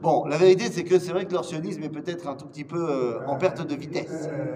Bon, 0.01 0.25
la 0.27 0.37
vérité, 0.37 0.65
c'est 0.71 0.85
que 0.85 0.99
c'est 0.99 1.11
vrai 1.13 1.25
que 1.25 1.33
leur 1.33 1.45
sionisme 1.45 1.83
est 1.83 1.89
peut-être 1.89 2.29
un 2.29 2.37
tout 2.37 2.47
petit 2.47 2.65
peu 2.65 2.79
euh, 2.89 3.27
en 3.27 3.37
perte 3.37 3.67
de 3.67 3.75
vitesse. 3.75 4.29
Euh, 4.31 4.55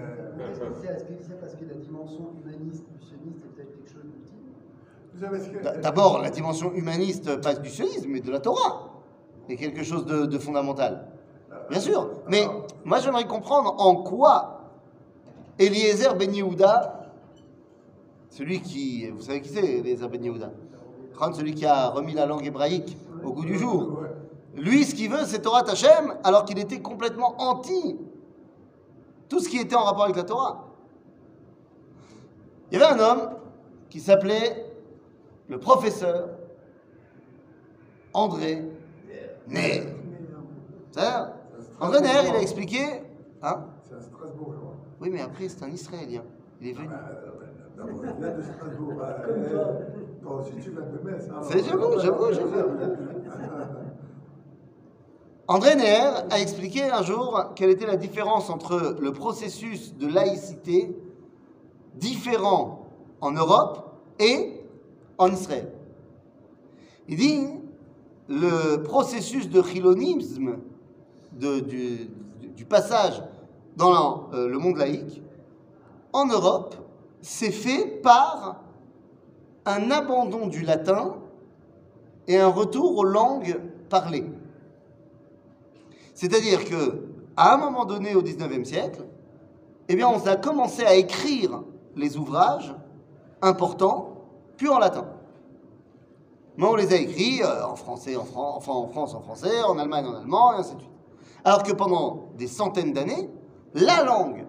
Est-ce 0.51 1.03
que 1.03 1.13
c'est 1.21 1.39
parce 1.39 1.55
que 1.55 1.65
la 1.65 1.75
dimension 1.75 2.31
humaniste 2.45 2.85
du 2.89 3.05
sioniste 3.05 3.39
est 3.43 3.55
peut-être 3.55 3.75
quelque 3.75 3.91
chose 3.91 4.03
d'utile 4.05 5.81
D'abord, 5.81 6.21
la 6.21 6.29
dimension 6.29 6.71
humaniste, 6.73 7.41
pas 7.41 7.55
du 7.55 7.69
sionisme, 7.69 8.09
mais 8.09 8.21
de 8.21 8.31
la 8.31 8.39
Torah, 8.39 8.89
est 9.49 9.57
quelque 9.57 9.83
chose 9.83 10.05
de, 10.05 10.25
de 10.25 10.37
fondamental. 10.37 11.07
Bien 11.69 11.79
sûr. 11.79 12.09
Mais 12.29 12.47
moi, 12.85 12.99
j'aimerais 12.99 13.25
comprendre 13.27 13.75
en 13.77 13.95
quoi 13.97 14.61
Eliezer 15.59 16.15
Ben 16.15 16.33
Yehuda, 16.33 17.02
celui 18.33 18.61
qui. 18.61 19.07
Vous 19.09 19.21
savez 19.21 19.41
qui 19.41 19.49
c'est, 19.49 19.63
Eliezer 19.63 20.09
Ben 20.09 20.23
Yehuda? 20.23 20.51
Celui 21.33 21.53
qui 21.53 21.65
a 21.65 21.89
remis 21.89 22.13
la 22.13 22.25
langue 22.25 22.45
hébraïque 22.45 22.97
au 23.23 23.31
goût 23.31 23.45
du 23.45 23.57
jour. 23.57 24.01
Lui, 24.55 24.83
ce 24.83 24.93
qu'il 24.95 25.09
veut, 25.09 25.25
c'est 25.25 25.41
Torah 25.41 25.63
Tachem, 25.63 26.15
alors 26.23 26.43
qu'il 26.43 26.59
était 26.59 26.81
complètement 26.81 27.35
anti 27.37 27.97
tout 29.29 29.39
ce 29.39 29.47
qui 29.47 29.57
était 29.57 29.75
en 29.75 29.83
rapport 29.83 30.03
avec 30.03 30.15
la 30.15 30.23
Torah. 30.23 30.67
Il 32.71 32.79
y 32.79 32.81
avait 32.81 32.93
un 32.93 32.99
homme 32.99 33.29
qui 33.89 33.99
s'appelait 33.99 34.65
le 35.47 35.59
professeur 35.59 36.29
André 38.13 38.63
Nair. 39.47 39.85
C'est-à-dire, 40.91 41.29
André 41.79 42.01
Nair, 42.01 42.23
il 42.27 42.35
a 42.35 42.41
expliqué. 42.41 42.83
Hein? 43.41 43.65
C'est 43.87 43.95
à 43.95 44.01
Strasbourg, 44.01 44.53
je 44.53 44.57
crois. 44.57 44.75
oui, 45.01 45.09
mais 45.11 45.21
après, 45.21 45.47
c'est 45.47 45.63
un 45.63 45.69
Israélien. 45.69 46.23
Il 46.61 46.69
est 46.69 46.73
venu. 46.73 46.89
Toi 50.21 50.39
aussi, 50.39 50.51
tu 50.61 50.69
viens 50.71 50.81
de 50.81 51.09
Metz. 51.09 51.29
C'est- 51.41 51.63
j'avoue, 51.63 51.99
j'avoue, 51.99 52.31
j'avoue. 52.33 52.51
André 55.47 55.75
Neher 55.75 56.23
a 56.31 56.39
expliqué 56.39 56.83
un 56.89 57.01
jour 57.03 57.51
quelle 57.55 57.69
était 57.69 57.85
la 57.85 57.97
différence 57.97 58.49
entre 58.49 58.95
le 58.99 59.11
processus 59.11 59.93
de 59.97 60.07
laïcité 60.07 60.95
différent 61.95 62.87
en 63.19 63.31
Europe 63.31 63.93
et 64.19 64.61
en 65.17 65.31
Israël. 65.31 65.71
Il 67.09 67.17
dit 67.17 67.47
le 68.29 68.77
processus 68.83 69.49
de 69.49 69.61
chilonisme, 69.61 70.59
de- 71.33 71.59
du, 71.59 72.09
du 72.55 72.63
passage 72.65 73.21
dans 73.75 74.29
euh, 74.33 74.47
le 74.47 74.57
monde 74.57 74.77
laïque, 74.77 75.21
en 76.13 76.25
Europe, 76.27 76.75
s'est 77.23 77.51
fait 77.51 77.85
par 78.03 78.61
un 79.65 79.89
abandon 79.91 80.47
du 80.47 80.61
latin 80.61 81.15
et 82.27 82.37
un 82.37 82.49
retour 82.49 82.97
aux 82.97 83.03
langues 83.03 83.59
parlées. 83.89 84.29
C'est-à-dire 86.13 86.65
que, 86.65 87.07
à 87.35 87.55
un 87.55 87.57
moment 87.57 87.85
donné 87.85 88.13
au 88.13 88.21
XIXe 88.21 88.67
siècle, 88.67 89.05
eh 89.89 90.03
on 90.03 90.25
a 90.25 90.35
commencé 90.35 90.83
à 90.85 90.95
écrire 90.95 91.63
les 91.95 92.17
ouvrages 92.17 92.75
importants, 93.41 94.25
puis 94.57 94.69
en 94.69 94.79
latin. 94.79 95.05
Mais 96.57 96.65
on 96.65 96.75
les 96.75 96.93
a 96.93 96.97
écrits 96.97 97.41
euh, 97.41 97.65
en 97.65 97.75
français, 97.75 98.15
en, 98.15 98.25
en 98.35 98.59
France 98.59 99.15
en 99.15 99.21
français, 99.21 99.63
en 99.63 99.77
Allemagne 99.79 100.05
en 100.05 100.15
allemand, 100.15 100.53
et 100.53 100.57
ainsi 100.57 100.75
de 100.75 100.79
suite. 100.79 100.91
Alors 101.43 101.63
que 101.63 101.73
pendant 101.73 102.25
des 102.37 102.47
centaines 102.47 102.93
d'années, 102.93 103.29
la 103.73 104.03
langue 104.03 104.45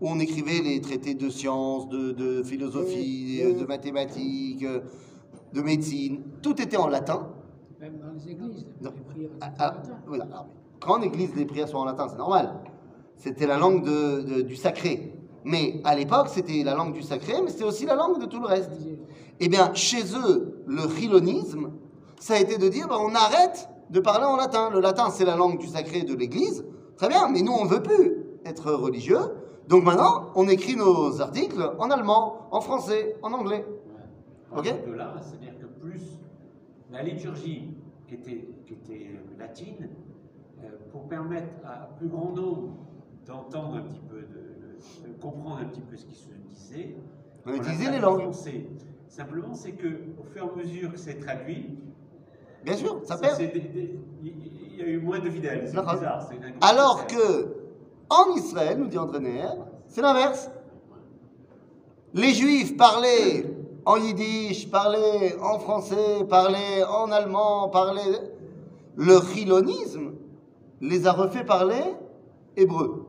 où 0.00 0.08
on 0.08 0.18
écrivait 0.18 0.60
les 0.62 0.80
traités 0.80 1.14
de 1.14 1.28
sciences, 1.28 1.88
de, 1.88 2.12
de 2.12 2.42
philosophie, 2.42 3.40
euh, 3.44 3.52
de 3.60 3.64
mathématiques, 3.66 4.64
euh, 4.64 4.80
de 5.52 5.60
médecine, 5.62 6.22
tout 6.42 6.60
était 6.60 6.76
en 6.76 6.86
latin. 6.88 7.28
Même 7.80 7.98
dans 7.98 8.12
les 8.12 8.30
églises, 8.32 8.66
Non. 8.80 8.90
les 8.96 9.02
prières 9.02 9.30
Ah, 9.40 9.46
étaient 9.48 9.56
ah, 9.58 9.70
en 9.70 9.76
latin. 9.76 9.98
voilà. 10.06 10.24
Alors, 10.24 10.46
Quand 10.80 10.98
en 10.98 11.02
église 11.02 11.34
les 11.36 11.44
prières 11.44 11.68
sont 11.68 11.78
en 11.78 11.84
latin, 11.84 12.06
c'est 12.08 12.16
normal. 12.18 12.54
C'était 13.16 13.46
la 13.46 13.58
langue 13.58 13.84
de- 13.84 14.22
de- 14.22 14.40
du 14.42 14.56
sacré. 14.56 15.14
Mais 15.44 15.80
à 15.84 15.94
l'époque, 15.94 16.28
c'était 16.28 16.62
la 16.64 16.74
langue 16.74 16.92
du 16.92 17.02
sacré, 17.02 17.34
mais 17.42 17.50
c'était 17.50 17.64
aussi 17.64 17.84
la 17.86 17.94
langue 17.94 18.20
de 18.20 18.26
tout 18.26 18.40
le 18.40 18.46
reste. 18.46 18.70
Eh 19.40 19.48
bien, 19.48 19.72
chez 19.74 20.02
eux, 20.14 20.62
le 20.66 20.88
chilonisme, 20.88 21.70
ça 22.18 22.34
a 22.34 22.38
été 22.38 22.58
de 22.58 22.68
dire, 22.68 22.88
ben, 22.88 22.96
on 23.00 23.14
arrête 23.14 23.68
de 23.90 24.00
parler 24.00 24.26
en 24.26 24.36
latin. 24.36 24.70
Le 24.70 24.80
latin, 24.80 25.08
c'est 25.10 25.24
la 25.24 25.36
langue 25.36 25.58
du 25.58 25.66
sacré 25.66 26.02
de 26.02 26.14
l'Église. 26.14 26.64
Très 26.96 27.08
bien, 27.08 27.28
mais 27.28 27.40
nous, 27.42 27.52
on 27.52 27.64
ne 27.64 27.70
veut 27.70 27.82
plus 27.82 28.16
être 28.44 28.70
religieux. 28.72 29.18
Donc 29.70 29.84
maintenant, 29.84 30.30
on 30.34 30.48
écrit 30.48 30.74
nos 30.76 31.20
articles 31.20 31.62
en 31.78 31.90
allemand, 31.90 32.48
en 32.50 32.60
français, 32.60 33.16
en 33.22 33.32
anglais. 33.32 33.64
Ok. 34.54 34.64
De 34.86 34.92
là, 34.92 35.14
c'est-à-dire 35.20 35.56
que 35.60 35.66
plus 35.66 36.18
la 36.90 37.02
liturgie 37.04 37.72
qui 38.08 38.14
était, 38.14 38.48
qui 38.66 38.72
était 38.74 39.10
latine, 39.38 39.88
euh, 40.58 40.68
pour 40.90 41.08
permettre 41.08 41.48
à 41.64 41.88
plus 41.98 42.08
grand 42.08 42.32
nombre 42.32 42.70
d'entendre 43.24 43.76
un 43.76 43.82
petit 43.82 44.00
peu, 44.10 44.22
de, 44.22 45.08
de 45.08 45.20
comprendre 45.20 45.58
un 45.62 45.66
petit 45.66 45.82
peu 45.82 45.96
ce 45.96 46.04
qui 46.04 46.16
se 46.16 46.30
disait. 46.48 46.96
On 47.46 47.54
utilisait 47.54 47.92
les 47.92 48.00
langues. 48.00 48.22
français. 48.22 48.66
Simplement, 49.06 49.54
c'est 49.54 49.72
que 49.72 49.86
au 50.20 50.24
fur 50.24 50.44
et 50.44 50.48
à 50.48 50.56
mesure 50.56 50.90
que 50.90 50.98
c'est 50.98 51.20
traduit, 51.20 51.78
Bien 52.64 52.76
sûr, 52.76 53.00
ça 53.04 53.16
ça, 53.16 53.20
perd. 53.20 53.40
il 53.40 54.76
y 54.76 54.82
a 54.82 54.86
eu 54.86 55.00
moins 55.00 55.18
de 55.20 55.30
fidèles. 55.30 55.62
C'est 55.68 55.80
bizarre. 55.80 56.28
Alors 56.60 57.06
que, 57.06 57.54
en 58.10 58.34
Israël, 58.34 58.78
nous 58.78 58.88
dit 58.88 58.98
André 58.98 59.20
c'est 59.88 60.02
l'inverse. 60.02 60.50
Les 62.12 62.34
Juifs 62.34 62.76
parlaient 62.76 63.46
en 63.84 63.96
yiddish, 63.96 64.70
parlaient 64.70 65.36
en 65.40 65.58
français, 65.58 66.24
parlaient 66.28 66.84
en 66.84 67.10
allemand, 67.10 67.68
parlaient. 67.68 68.32
Le 68.96 69.20
chilonisme 69.20 70.12
les 70.80 71.06
a 71.06 71.12
refait 71.12 71.44
parler 71.44 71.82
hébreu. 72.56 73.06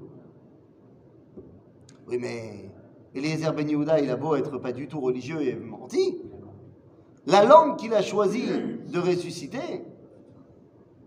Oui, 2.07 2.17
mais 2.19 2.69
Eliezer 3.15 3.53
Ben 3.53 3.67
Yehuda, 3.67 3.99
il 3.99 4.09
a 4.09 4.15
beau 4.15 4.35
être 4.35 4.57
pas 4.57 4.71
du 4.71 4.87
tout 4.87 4.99
religieux 4.99 5.41
et 5.41 5.55
menti. 5.55 6.21
La 7.25 7.45
langue 7.45 7.77
qu'il 7.77 7.93
a 7.93 8.01
choisi 8.01 8.43
de 8.87 8.99
ressusciter, 8.99 9.85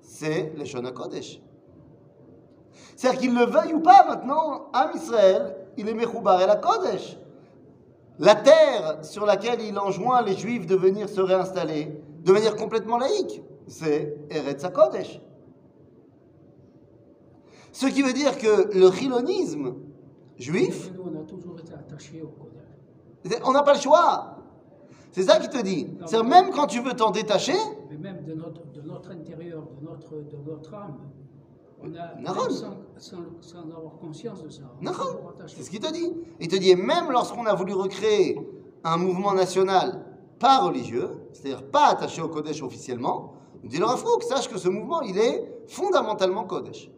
c'est 0.00 0.52
le 0.56 0.64
Shona 0.64 0.92
Kodesh. 0.92 1.40
C'est-à-dire 2.96 3.20
qu'il 3.20 3.34
le 3.34 3.44
veuille 3.44 3.74
ou 3.74 3.80
pas 3.80 4.04
maintenant, 4.08 4.68
Am 4.72 4.90
Israël, 4.94 5.56
il 5.76 5.88
est 5.88 5.94
Mechoubar 5.94 6.40
et 6.40 6.46
la 6.46 6.56
Kodesh. 6.56 7.18
La 8.18 8.36
terre 8.36 9.04
sur 9.04 9.26
laquelle 9.26 9.60
il 9.60 9.76
enjoint 9.78 10.22
les 10.22 10.36
Juifs 10.36 10.66
de 10.66 10.76
venir 10.76 11.08
se 11.08 11.20
réinstaller 11.20 12.00
de 12.24 12.32
manière 12.32 12.56
complètement 12.56 12.96
laïque, 12.98 13.42
c'est 13.66 14.16
Eretz 14.30 14.64
HaKodesh. 14.64 15.20
Ce 17.72 17.86
qui 17.86 18.02
veut 18.02 18.12
dire 18.12 18.38
que 18.38 18.76
le 18.78 18.90
chilonisme 18.90 19.74
juif, 20.38 20.90
Nous, 20.94 21.02
on 21.02 21.20
a 21.20 21.24
toujours 21.24 21.58
été 21.58 21.72
attachés 21.74 22.22
au 22.22 22.28
Kodesh. 22.28 23.40
on 23.44 23.52
n'a 23.52 23.62
pas 23.62 23.74
le 23.74 23.80
choix. 23.80 24.38
C'est 25.10 25.22
ça 25.22 25.38
qui 25.38 25.48
te 25.48 25.62
dit. 25.62 25.88
C'est-à-dire 26.06 26.24
même 26.24 26.50
quand 26.50 26.66
tu 26.66 26.80
veux 26.80 26.92
t'en 26.92 27.10
détacher, 27.10 27.54
Mais 27.90 27.96
même 27.96 28.24
de 28.24 28.34
notre, 28.34 28.64
de 28.72 28.80
notre 28.80 29.10
intérieur, 29.10 29.64
de 29.80 29.84
notre, 29.84 30.14
de 30.16 30.50
notre 30.50 30.74
âme, 30.74 30.98
on 31.84 32.24
a, 32.24 32.50
sans, 32.50 32.76
sans, 32.96 33.16
sans 33.40 33.60
avoir 33.60 33.96
conscience 34.00 34.42
de 34.42 34.48
ça, 34.48 34.62
on. 34.80 34.86
C'est 35.46 35.62
ce 35.62 35.70
qu'il 35.70 35.80
te 35.80 35.92
dit. 35.92 36.12
Il 36.40 36.48
te 36.48 36.56
dit, 36.56 36.70
et 36.70 36.76
même 36.76 37.10
lorsqu'on 37.10 37.46
a 37.46 37.54
voulu 37.54 37.74
recréer 37.74 38.38
un 38.82 38.96
mouvement 38.96 39.34
national 39.34 40.04
pas 40.38 40.60
religieux, 40.60 41.10
c'est-à-dire 41.32 41.64
pas 41.70 41.86
attaché 41.86 42.20
au 42.22 42.28
Kodesh 42.28 42.62
officiellement, 42.62 43.34
il 43.62 43.70
dit 43.70 43.78
le 43.78 43.86
Rav 43.86 44.02
Kook, 44.02 44.22
sache 44.22 44.48
que 44.48 44.58
ce 44.58 44.68
mouvement, 44.68 45.00
il 45.00 45.16
est 45.18 45.50
fondamentalement 45.68 46.44
Kodesh. 46.44 46.90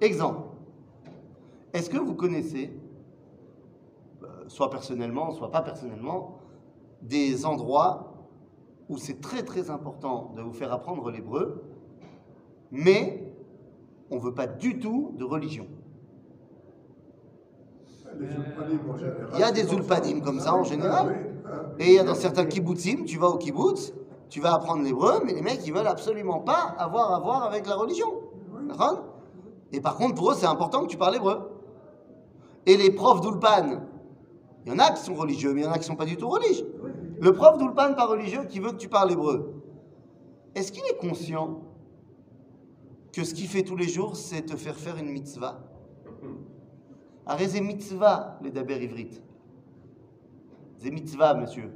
Exemple. 0.00 0.40
Est-ce 1.72 1.88
que 1.88 1.98
vous 1.98 2.14
connaissez, 2.14 2.72
euh, 4.22 4.26
soit 4.48 4.68
personnellement, 4.70 5.32
soit 5.32 5.50
pas 5.50 5.62
personnellement, 5.62 6.38
des 7.00 7.46
endroits 7.46 8.11
où 8.88 8.98
c'est 8.98 9.20
très 9.20 9.42
très 9.42 9.70
important 9.70 10.32
de 10.36 10.42
vous 10.42 10.52
faire 10.52 10.72
apprendre 10.72 11.10
l'hébreu, 11.10 11.62
mais 12.70 13.32
on 14.10 14.16
ne 14.16 14.20
veut 14.20 14.34
pas 14.34 14.46
du 14.46 14.78
tout 14.78 15.14
de 15.18 15.24
religion 15.24 15.66
Il 19.34 19.38
y 19.38 19.42
a 19.42 19.52
des 19.52 19.64
c'est 19.64 19.72
ulpanim 19.72 20.20
comme 20.20 20.40
ça, 20.40 20.54
en 20.54 20.64
général. 20.64 21.30
Et 21.78 21.86
il 21.86 21.94
y 21.94 21.98
a 21.98 22.04
dans 22.04 22.14
certains 22.14 22.44
kibbutzim, 22.44 23.04
tu 23.04 23.18
vas 23.18 23.28
au 23.28 23.38
kibbutz, 23.38 23.92
tu 24.28 24.40
vas 24.40 24.54
apprendre 24.54 24.82
l'hébreu, 24.82 25.22
mais 25.24 25.34
les 25.34 25.42
mecs, 25.42 25.66
ils 25.66 25.72
veulent 25.72 25.86
absolument 25.86 26.40
pas 26.40 26.74
avoir 26.78 27.12
à 27.12 27.20
voir 27.20 27.44
avec 27.44 27.66
la 27.66 27.74
religion. 27.74 28.08
Et 29.72 29.80
par 29.80 29.96
contre, 29.96 30.14
pour 30.14 30.30
eux, 30.30 30.34
c'est 30.34 30.46
important 30.46 30.82
que 30.82 30.88
tu 30.88 30.96
parles 30.96 31.16
hébreu. 31.16 31.50
Et 32.66 32.76
les 32.76 32.90
profs 32.90 33.20
d'Ulpan, 33.20 33.82
il 34.64 34.72
y 34.72 34.74
en 34.74 34.78
a 34.78 34.90
qui 34.90 35.02
sont 35.02 35.14
religieux, 35.14 35.52
mais 35.52 35.62
il 35.62 35.64
y 35.64 35.66
en 35.66 35.72
a 35.72 35.78
qui 35.78 35.84
sont 35.84 35.96
pas 35.96 36.04
du 36.04 36.16
tout 36.16 36.28
religieux. 36.28 36.71
Le 37.22 37.32
prof 37.32 37.56
d'Ulpan 37.56 37.94
pas 37.94 38.06
religieux 38.06 38.44
qui 38.48 38.58
veut 38.58 38.72
que 38.72 38.78
tu 38.78 38.88
parles 38.88 39.12
hébreu, 39.12 39.62
est-ce 40.56 40.72
qu'il 40.72 40.82
est 40.84 40.98
conscient 40.98 41.60
que 43.12 43.22
ce 43.22 43.32
qu'il 43.32 43.46
fait 43.46 43.62
tous 43.62 43.76
les 43.76 43.86
jours, 43.86 44.16
c'est 44.16 44.42
te 44.42 44.56
faire 44.56 44.74
faire 44.74 44.96
une 44.96 45.08
mitzvah? 45.10 45.60
Arrête, 47.24 47.50
c'est 47.50 47.60
mitzvah, 47.60 48.40
les 48.42 48.50
daber 48.50 48.82
ivrites. 48.82 49.22
C'est 50.78 50.90
mitzvah, 50.90 51.34
monsieur. 51.34 51.70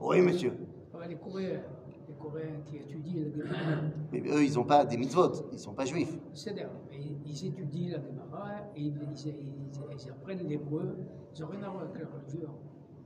Oui, 0.00 0.20
monsieur. 0.20 0.52
Ah, 0.94 1.08
Les 1.08 1.16
Coréens, 1.16 1.60
les 2.08 2.14
Coréens 2.14 2.60
qui 2.64 2.76
étudient 2.76 3.24
la 3.36 3.44
Gemara, 3.44 3.82
Mais 4.12 4.20
eux, 4.20 4.44
ils 4.44 4.54
n'ont 4.54 4.62
pas 4.62 4.84
des 4.84 4.96
mitzvot, 4.96 5.32
ils 5.50 5.54
ne 5.54 5.58
sont 5.60 5.74
pas 5.74 5.84
juifs. 5.84 6.16
c'est-à-dire, 6.32 6.70
ils 6.92 7.16
ils 7.26 7.46
étudient 7.48 7.90
la 7.90 8.02
Gemara 8.04 8.50
et 8.76 8.82
ils, 8.82 8.86
ils- 9.02 9.28
ils- 9.28 10.04
ils 10.04 10.10
apprennent 10.10 10.46
l'hébreu, 10.46 10.96
ils 11.34 11.40
n'ont 11.42 11.48
rien 11.48 11.62
à 11.64 11.70
voir 11.70 11.82
avec 11.82 12.00
la 12.02 12.06
religion. 12.06 12.50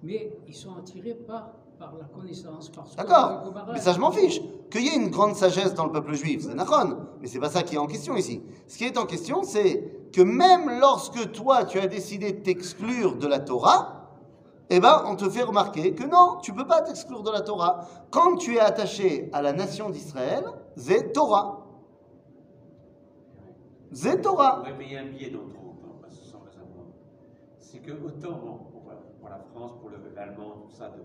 Mais 0.02 0.37
ils 0.49 0.54
sont 0.54 0.76
attirés 0.76 1.14
par, 1.14 1.52
par 1.78 1.94
la 1.97 2.04
connaissance, 2.06 2.71
D'accord 2.97 3.52
Mais 3.73 3.80
ça, 3.80 3.92
je 3.92 4.00
m'en 4.00 4.11
fiche. 4.11 4.40
Qu'il 4.71 4.82
y 4.82 4.88
ait 4.88 4.97
une 4.97 5.11
grande 5.11 5.37
sagesse 5.37 5.75
dans 5.75 5.87
le 5.87 5.92
peuple 5.92 6.14
juif, 6.14 6.42
c'est 6.42 6.54
nachon. 6.54 6.97
Mais 7.21 7.28
c'est 7.28 7.38
pas 7.38 7.50
ça 7.50 7.62
qui 7.62 7.76
est 7.76 7.78
en 7.78 7.87
question 7.87 8.16
ici. 8.16 8.42
Ce 8.66 8.78
qui 8.78 8.85
est 8.85 8.99
en 8.99 9.06
question, 9.06 9.42
c'est 9.42 10.09
que 10.12 10.23
même 10.23 10.80
lorsque 10.80 11.30
toi, 11.32 11.64
tu 11.64 11.78
as 11.78 11.87
décidé 11.87 12.32
de 12.32 12.40
t'exclure 12.40 13.16
de 13.16 13.26
la 13.26 13.38
Torah, 13.38 14.02
eh 14.71 14.80
ben, 14.80 15.04
on 15.06 15.16
te 15.16 15.28
fait 15.28 15.42
remarquer 15.42 15.94
que 15.94 16.04
non, 16.04 16.38
tu 16.42 16.52
peux 16.52 16.66
pas 16.66 16.80
t'exclure 16.80 17.23
de 17.23 17.30
la 17.30 17.42
Torah. 17.42 17.87
Quand 18.11 18.37
tu 18.37 18.56
es 18.56 18.61
attaché 18.61 19.28
à 19.32 19.42
la 19.42 19.52
nation 19.52 19.90
d'Israël, 19.90 20.44
c'est 20.76 21.12
Torah. 21.12 21.66
C'est 23.92 24.23
Torah. 24.23 24.61
pourrait 24.61 24.78
payer 24.78 24.99
un 24.99 25.06
billet 25.06 25.30
dans 25.30 25.40
le 25.40 25.44
hein. 25.44 26.02
C'est 27.61 27.80
que 27.80 27.92
autant 27.92 28.72
la 29.32 29.44
France, 29.52 29.72
pour 29.80 29.90
le- 29.90 30.14
l'allemand, 30.14 30.62
tout 30.64 30.70
ça, 30.70 30.90
de, 30.90 31.02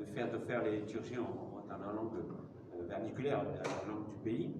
de 0.00 0.04
faire, 0.04 0.30
de 0.30 0.38
faire 0.38 0.62
les 0.62 0.80
liturgies 0.80 1.18
en, 1.18 1.22
en- 1.24 1.66
dans 1.68 1.84
la 1.86 1.92
langue 1.92 2.12
euh, 2.16 2.82
verniculaire, 2.86 3.42
la 3.44 3.92
langue 3.92 4.08
du 4.10 4.16
pays. 4.22 4.54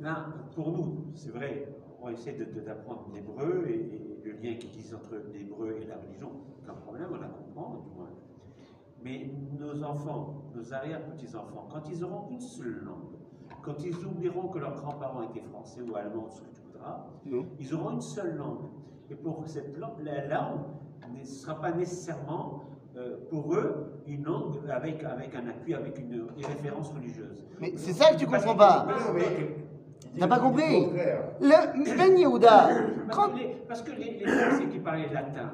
Là, 0.00 0.26
pour 0.54 0.72
nous, 0.72 1.06
c'est 1.14 1.30
vrai, 1.30 1.68
on 2.00 2.08
essaie 2.08 2.32
d'apprendre 2.32 3.08
l'hébreu 3.14 3.64
et, 3.68 3.74
et 3.74 4.20
le 4.24 4.32
lien 4.32 4.54
qui 4.56 4.66
existe 4.68 4.94
entre 4.94 5.16
l'hébreu 5.32 5.76
et 5.80 5.86
la 5.86 5.96
religion, 5.96 6.30
aucun 6.62 6.74
problème, 6.74 7.08
on 7.12 7.20
la 7.20 7.28
comprend, 7.28 7.74
du 7.88 7.90
moins. 7.96 8.08
Mais 9.02 9.30
nos 9.58 9.82
enfants, 9.84 10.42
nos 10.54 10.72
arrière-petits-enfants, 10.74 11.68
quand 11.72 11.88
ils 11.90 12.04
auront 12.04 12.28
une 12.30 12.40
seule 12.40 12.82
langue, 12.84 13.16
quand 13.62 13.82
ils 13.84 13.94
oublieront 14.06 14.48
que 14.48 14.58
leurs 14.58 14.74
grands-parents 14.76 15.22
étaient 15.22 15.40
français 15.42 15.82
ou 15.82 15.94
allemands, 15.96 16.28
ce 16.30 16.40
que 16.42 16.50
tu 16.54 16.60
voudras, 16.62 17.06
Non. 17.26 17.46
ils 17.58 17.74
auront 17.74 17.90
une 17.92 18.00
seule 18.00 18.36
langue. 18.36 18.66
Et 19.10 19.14
pour 19.14 19.42
cette 19.46 19.76
langue, 19.76 20.00
la 20.02 20.26
langue 20.26 20.60
ne 21.08 21.24
sera 21.24 21.60
pas 21.60 21.72
nécessairement 21.72 22.64
euh, 22.96 23.16
pour 23.30 23.54
eux 23.54 24.02
une 24.06 24.24
langue 24.24 24.56
avec, 24.70 25.02
avec 25.04 25.34
un 25.34 25.48
appui, 25.48 25.74
avec 25.74 25.98
une, 25.98 26.26
une 26.36 26.46
référence 26.46 26.92
religieuse. 26.92 27.46
Mais 27.60 27.72
c'est 27.76 27.92
ça 27.92 28.12
que 28.12 28.18
tu 28.18 28.26
Parce 28.26 28.44
comprends 28.44 28.58
pas. 28.58 28.86
T'as 30.18 30.26
pas 30.26 30.38
compris. 30.38 30.86
Le 31.40 31.96
Ben 31.96 32.18
Yehuda, 32.18 32.68
parce 33.08 33.16
quand 33.16 33.28
que 33.30 33.38
les, 33.38 33.46
parce 33.66 33.82
que 33.82 33.92
les, 33.92 34.18
les 34.18 34.26
Français 34.26 34.66
qui 34.68 34.78
parlaient 34.78 35.12
latin, 35.12 35.52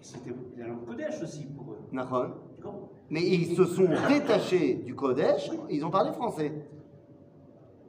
c'était 0.00 0.34
la 0.58 0.66
langue 0.66 0.84
Kodesh 0.84 1.22
aussi 1.22 1.46
pour 1.46 1.72
eux. 1.72 1.78
Comprends? 1.90 2.26
Mais 3.08 3.22
ils 3.22 3.56
se 3.56 3.64
sont 3.64 3.88
détachés 4.08 4.74
du 4.74 4.94
Kodesh, 4.94 5.50
ils 5.70 5.84
ont 5.84 5.90
parlé 5.90 6.12
français. 6.12 6.52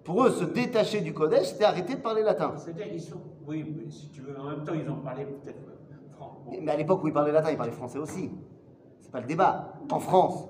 Pour 0.04 0.24
eux, 0.24 0.30
se 0.32 0.46
détacher 0.46 1.02
du 1.02 1.14
Kodesh, 1.14 1.48
c'était 1.48 1.66
arrêter 1.66 1.96
de 1.96 2.00
parler 2.02 2.24
latin. 2.24 2.54
C'est-à-dire 2.56 2.90
qu'ils 2.90 3.02
sont. 3.02 3.20
Oui, 3.46 3.66
mais 3.76 3.90
si 3.92 4.10
tu 4.10 4.22
veux, 4.22 4.40
en 4.40 4.46
même 4.52 4.64
temps, 4.64 4.74
ils 4.74 4.90
ont 4.90 5.02
parlé 5.02 5.26
peut-être. 5.26 5.58
Mais 6.62 6.72
à 6.72 6.76
l'époque 6.78 7.04
où 7.04 7.08
ils 7.08 7.14
parlaient 7.14 7.32
latin, 7.32 7.52
ils 7.52 7.58
parlaient 7.58 7.72
français 7.72 8.00
aussi. 8.00 8.32
C'est 9.02 9.12
pas 9.12 9.20
le 9.22 9.28
débat. 9.28 9.74
En 9.92 10.00
France, 10.00 10.48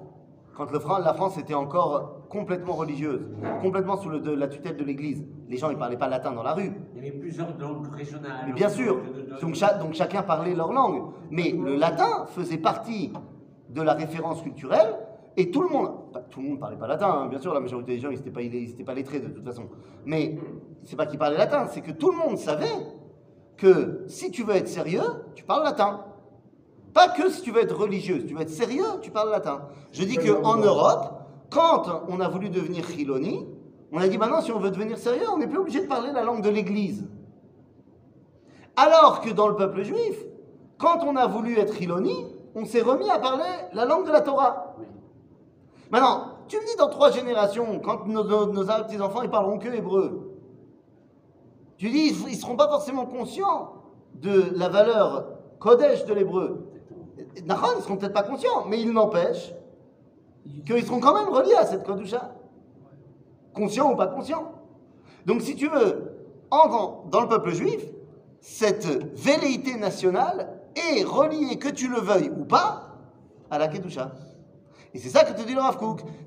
quand 0.56 0.72
le 0.72 0.80
la 1.04 1.14
France 1.14 1.38
était 1.38 1.54
encore 1.54 2.28
complètement 2.30 2.74
religieuse, 2.74 3.22
complètement 3.62 3.96
sous 3.98 4.10
le- 4.10 4.20
de 4.20 4.32
la 4.32 4.48
tutelle 4.48 4.76
de 4.78 4.84
l'Église, 4.84 5.24
les 5.48 5.58
gens 5.58 5.70
ils 5.70 5.78
parlaient 5.78 5.98
pas 5.98 6.08
latin 6.10 6.32
dans 6.34 6.44
la 6.44 6.54
rue. 6.54 6.72
Il 6.96 7.04
y 7.04 7.08
avait 7.08 7.18
plusieurs 7.18 7.58
langues 7.60 7.88
régionales. 7.94 8.46
Mais 8.48 8.54
bien 8.54 8.70
sûr, 8.70 8.98
donc, 9.42 9.54
cha- 9.56 9.76
donc 9.76 9.94
chacun 9.94 10.24
parlait 10.24 10.56
leur 10.56 10.74
langue. 10.74 11.04
Mais 11.32 11.52
le 11.52 11.76
latin 11.76 12.26
faisait 12.28 12.58
partie 12.58 13.14
de 13.70 13.82
la 13.82 13.94
référence 13.94 14.42
culturelle 14.42 14.96
et 15.38 15.52
tout 15.52 15.62
le 15.62 15.70
monde, 15.70 15.92
pas- 16.12 16.22
tout 16.22 16.42
le 16.42 16.50
monde 16.50 16.60
parlait 16.60 16.78
pas 16.78 16.88
latin, 16.88 17.10
hein, 17.10 17.28
bien 17.28 17.40
sûr, 17.40 17.54
la 17.54 17.60
majorité 17.60 17.94
des 17.94 18.00
gens 18.00 18.10
ils 18.10 18.18
n'étaient 18.18 18.32
pas, 18.32 18.42
ils 18.42 18.84
pas 18.86 18.94
lettrés 18.96 19.20
de 19.20 19.28
toute 19.30 19.46
façon. 19.46 19.64
Mais 20.06 20.38
c'est 20.84 20.96
pas 20.96 21.06
qu'ils 21.06 21.20
parlaient 21.20 21.38
latin, 21.38 21.68
c'est 21.68 21.82
que 21.82 21.92
tout 21.92 22.10
le 22.12 22.18
monde 22.18 22.38
savait 22.38 22.66
que 23.58 24.04
si 24.08 24.32
tu 24.32 24.44
veux 24.44 24.56
être 24.56 24.68
sérieux, 24.68 25.04
tu 25.36 25.44
parles 25.44 25.64
latin. 25.64 26.02
Pas 26.94 27.10
que 27.10 27.30
si 27.30 27.42
tu 27.42 27.52
veux 27.52 27.62
être 27.62 27.76
religieux, 27.76 28.20
si 28.22 28.26
tu 28.28 28.34
veux 28.36 28.42
être 28.42 28.50
sérieux, 28.50 28.86
tu 29.02 29.12
parles 29.12 29.30
latin. 29.32 29.68
Je 29.92 30.04
dis 30.04 30.18
qu'en 30.18 30.58
Europe, 30.58 31.14
quand 31.50 31.84
on 32.08 32.20
a 32.20 32.28
voulu 32.28 32.50
devenir 32.50 32.88
chiloni, 32.88 33.48
on 33.92 34.00
a 34.00 34.08
dit 34.08 34.18
maintenant 34.18 34.42
si 34.42 34.52
on 34.52 34.60
veut 34.60 34.72
devenir 34.72 34.98
sérieux, 34.98 35.26
on 35.34 35.38
n'est 35.38 35.48
plus 35.48 35.60
obligé 35.60 35.82
de 35.82 35.88
parler 35.88 36.12
la 36.12 36.24
langue 36.24 36.42
de 36.42 36.50
l'Église. 36.50 37.06
Alors 38.76 39.22
que 39.22 39.30
dans 39.32 39.48
le 39.48 39.56
peuple 39.56 39.84
juif, 39.84 40.24
quand 40.78 41.00
on 41.04 41.16
a 41.16 41.26
voulu 41.28 41.58
être 41.58 41.74
chiloni, 41.74 42.26
on 42.56 42.66
s'est 42.66 42.82
remis 42.82 43.10
à 43.10 43.20
parler 43.20 43.44
la 43.74 43.86
langue 43.86 44.06
de 44.06 44.12
la 44.12 44.22
Torah. 44.22 44.76
Maintenant, 45.92 46.34
tu 46.48 46.58
me 46.58 46.66
dis 46.66 46.76
dans 46.78 46.90
trois 46.90 47.12
générations, 47.12 47.80
quand 47.80 48.06
nos, 48.08 48.24
nos- 48.24 48.52
nos 48.52 48.66
petits-enfants 48.66 49.22
ils 49.24 49.30
parleront 49.30 49.58
que 49.58 49.70
hébreu, 49.70 50.27
tu 51.78 51.90
dis 51.90 52.14
ils 52.28 52.32
ne 52.32 52.36
seront 52.36 52.56
pas 52.56 52.68
forcément 52.68 53.06
conscients 53.06 53.74
de 54.16 54.52
la 54.56 54.70
valeur 54.70 55.28
kodesh 55.60 56.06
de 56.06 56.14
l'hébreu. 56.14 56.68
Nachon, 57.46 57.68
ils 57.78 57.84
seront 57.84 57.98
peut-être 57.98 58.14
pas 58.14 58.24
conscients, 58.24 58.66
mais 58.68 58.82
il 58.82 58.92
n'empêche 58.92 59.54
qu'ils 60.66 60.86
seront 60.86 61.00
quand 61.00 61.14
même 61.14 61.30
reliés 61.34 61.56
à 61.56 61.66
cette 61.66 61.84
kodusha. 61.84 62.34
Conscients 63.54 63.92
ou 63.92 63.96
pas 63.96 64.08
conscients. 64.08 64.52
Donc 65.26 65.42
si 65.42 65.56
tu 65.56 65.68
veux, 65.68 66.14
en- 66.52 67.04
dans, 67.10 67.22
le 67.22 67.28
peuple 67.28 67.52
juif, 67.52 67.84
cette 68.40 68.86
velléité 69.18 69.76
nationale 69.78 70.62
est 70.76 71.04
reliée, 71.04 71.58
que 71.58 71.70
tu 71.70 71.88
le 71.88 72.00
veuilles 72.00 72.32
ou 72.40 72.46
pas, 72.46 72.96
à 73.50 73.58
la 73.58 73.68
kedusha. 73.68 74.12
Et 74.94 75.00
c'est 75.00 75.10
ça 75.10 75.24
que 75.24 75.40
te 75.40 75.46
dit 75.46 75.54
le 75.54 75.62
Rav. 75.62 75.78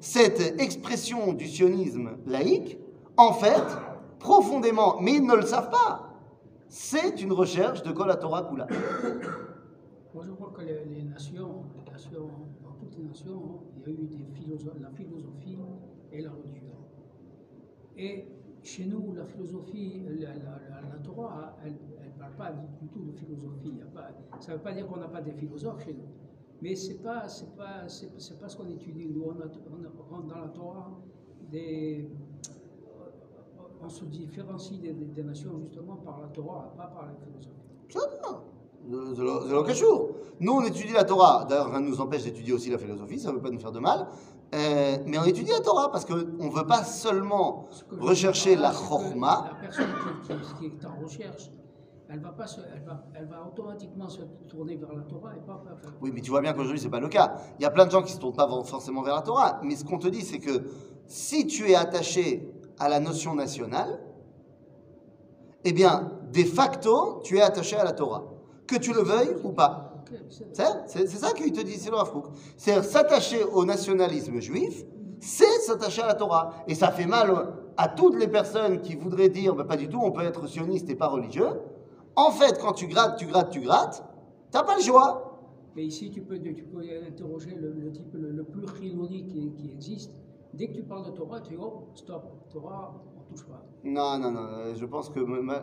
Cette 0.01 0.61
expression 0.61 1.33
du 1.33 1.49
sionisme 1.49 2.11
laïque, 2.27 2.79
en 3.17 3.33
fait, 3.33 3.65
profondément, 4.21 5.01
mais 5.01 5.15
ils 5.17 5.27
ne 5.27 5.35
le 5.35 5.43
savent 5.43 5.71
pas, 5.71 6.11
c'est 6.69 7.21
une 7.21 7.33
recherche 7.33 7.83
de 7.83 7.91
Kol 7.91 8.17
Torah 8.21 8.45
Kula. 8.45 8.69
Moi, 10.15 10.25
je 10.25 10.31
crois 10.33 10.53
que 10.57 10.63
les, 10.63 11.03
nations, 11.03 11.65
dans 12.63 12.73
toutes 12.79 12.97
les 12.97 13.05
nations, 13.05 13.61
il 13.77 13.83
y 13.83 13.87
a 13.87 13.99
eu 13.99 14.09
la 14.81 14.91
philosophie 14.91 15.59
et 16.13 16.23
la 16.23 16.31
religion. 16.31 16.77
Et 17.97 18.27
chez 18.63 18.87
nous, 18.87 19.15
la 19.15 19.25
philosophie, 19.25 20.03
la, 20.21 20.35
la- 20.35 20.99
Torah, 21.03 21.57
elle 21.65 21.73
ne 21.73 22.19
parle 22.19 22.35
pas 22.35 22.53
du 22.53 22.89
tout 22.89 23.05
de 23.05 23.13
philosophie. 23.13 23.81
Ça 24.41 24.53
ne 24.53 24.57
veut 24.57 24.63
pas 24.63 24.73
dire 24.73 24.87
qu'on 24.87 24.99
n'a 24.99 25.09
pas 25.09 25.23
des 25.23 25.33
philosophes 25.33 25.85
chez 25.85 25.95
nous. 25.95 26.09
Mais 26.63 26.75
ce 26.75 26.93
n'est 26.93 26.99
pas, 26.99 27.23
pas, 27.57 27.87
pas 28.41 28.49
ce 28.49 28.57
qu'on 28.57 28.69
étudie. 28.69 29.09
Nous, 29.09 29.25
on, 29.25 30.21
dans 30.21 30.39
la 30.41 30.49
Torah, 30.49 30.91
des, 31.51 32.11
on 33.83 33.89
se 33.89 34.05
différencie 34.05 34.79
des, 34.81 34.93
des- 34.93 35.05
des 35.07 35.23
nations 35.23 35.51
justement 35.63 35.97
par 35.97 36.21
la 36.21 36.29
Torah, 36.29 36.73
pas 36.77 36.87
par 36.87 37.07
la 37.07 37.13
philosophie. 37.15 37.57
Le 38.89 39.63
Kashour. 39.63 40.09
Nous, 40.41 40.53
on 40.53 40.63
étudie 40.65 40.93
la 40.93 41.05
Torah. 41.05 41.45
D'ailleurs, 41.49 41.71
rien 41.71 41.81
ne 41.81 41.89
nous 41.89 42.01
empêche 42.01 42.25
d'étudier 42.25 42.53
aussi 42.55 42.71
la 42.71 42.79
philosophie, 42.79 43.19
ça 43.19 43.31
ne 43.31 43.35
veut 43.37 43.43
pas 43.43 43.51
nous 43.51 43.59
faire 43.61 43.73
de 43.73 43.79
mal. 43.81 44.07
Euh, 44.55 44.97
mais 45.07 45.19
on 45.19 45.25
étudie 45.25 45.51
la 45.51 45.61
Torah 45.61 45.91
parce 45.93 46.05
qu'on 46.05 46.17
ne 46.17 46.51
veut 46.51 46.67
pas 46.67 46.83
seulement 46.83 47.67
rechercher 47.99 48.57
la 48.57 48.73
chorma. 48.73 49.51
La 49.53 49.55
personne 49.61 49.87
qui, 50.25 50.35
qui- 50.35 50.71
qui 50.71 50.77
est 50.77 50.87
en 50.87 50.97
recherche, 51.05 51.51
elle 52.09 52.21
va, 52.21 52.31
pas 52.33 52.47
se- 52.47 52.61
elle, 52.75 52.83
va, 52.85 53.05
elle 53.15 53.27
va 53.27 53.47
automatiquement 53.47 54.09
se 54.09 54.23
tourner 54.49 54.77
vers 54.77 54.93
la 54.93 55.03
Torah 55.03 55.37
et 55.37 55.41
pas 55.47 55.63
vers 55.65 55.77
Oui, 56.01 56.11
mais 56.13 56.21
tu 56.23 56.31
vois 56.31 56.41
bien 56.41 56.53
qu'aujourd'hui, 56.53 56.81
ce 56.81 56.87
n'est 56.87 56.91
pas 56.91 56.99
le 57.01 57.09
cas. 57.09 57.35
Il 57.59 57.63
y 57.63 57.67
a 57.67 57.71
plein 57.71 57.87
de 57.87 57.91
gens 57.91 58.01
qui 58.03 58.11
ne 58.13 58.17
se 58.17 58.21
tournent 58.21 58.35
pas 58.35 58.49
forcément 58.65 59.03
vers 59.03 59.15
la 59.15 59.23
Torah. 59.23 59.61
Mais 59.63 59.77
ce 59.77 59.85
qu'on 59.85 59.99
te 59.99 60.09
dit, 60.09 60.23
c'est 60.23 60.39
que 60.41 60.65
si 61.07 61.47
tu 61.47 61.71
es 61.71 61.75
attaché 61.77 62.53
à 62.81 62.89
la 62.89 62.99
notion 62.99 63.35
nationale, 63.35 64.01
eh 65.65 65.73
bien, 65.73 66.11
de 66.33 66.43
facto, 66.45 67.21
tu 67.23 67.37
es 67.37 67.43
attaché 67.43 67.77
à 67.77 67.85
la 67.85 67.93
Torah. 67.93 68.25
Que 68.67 68.77
tu 68.77 68.93
le 68.93 69.03
veuilles 69.03 69.37
ou 69.45 69.51
pas. 69.51 70.05
C'est- 70.53 71.07
ça 71.07 71.33
qu'il 71.33 71.53
te 71.53 71.61
dit, 71.61 71.75
c'est 71.75 71.91
le. 71.91 72.33
C'est 72.57 72.83
s'attacher 72.83 73.45
au 73.45 73.65
nationalisme 73.65 74.41
juif, 74.41 74.85
c'est 75.21 75.61
s'attacher 75.61 76.03
à 76.03 76.07
la 76.07 76.15
Torah. 76.15 76.55
Et 76.67 76.75
ça 76.75 76.91
fait 76.91 77.07
mal 77.07 77.55
à 77.77 77.89
toutes 77.89 78.17
les 78.17 78.27
personnes 78.29 78.81
qui 78.81 78.97
voudraient 78.97 79.29
dire, 79.29 79.55
bah, 79.55 79.65
pas 79.65 79.77
du 79.77 79.89
tout, 79.89 80.01
on 80.03 80.11
peut 80.11 80.23
être 80.23 80.47
sioniste 80.47 80.89
et 80.91 80.97
pas 80.97 81.09
religieux. 81.09 81.51
En 82.17 82.31
fait, 82.31 82.59
quand 82.61 82.73
tu 82.73 82.87
grattes, 82.87 83.19
tu 83.19 83.27
grattes, 83.27 83.51
tu 83.51 83.61
grattes, 83.61 84.03
t'as 84.51 84.65
pas 84.65 84.77
le 84.77 84.83
choix. 84.83 85.27
Mais 85.77 85.85
ici, 85.85 86.11
tu 86.11 86.23
peux, 86.23 86.39
tu 86.41 86.65
peux 86.65 86.83
interroger 87.07 87.55
le, 87.55 87.93
type 87.93 88.13
le, 88.15 88.43
plus 88.43 88.67
qui, 88.73 89.53
qui 89.53 89.71
existe. 89.73 90.13
Dès 90.55 90.67
que 90.69 90.73
tu 90.75 90.83
parles 90.83 91.07
de 91.07 91.11
Torah, 91.11 91.41
tu 91.41 91.51
dis 91.55 91.61
oh, 91.61 91.85
stop, 91.95 92.25
Torah, 92.53 92.93
on 93.17 93.33
touche 93.33 93.47
pas. 93.47 93.63
Non, 93.85 94.19
non, 94.19 94.31
non, 94.33 94.41
euh, 94.41 94.75
je 94.75 94.85
pense 94.87 95.09
que 95.09 95.21
ma- 95.21 95.63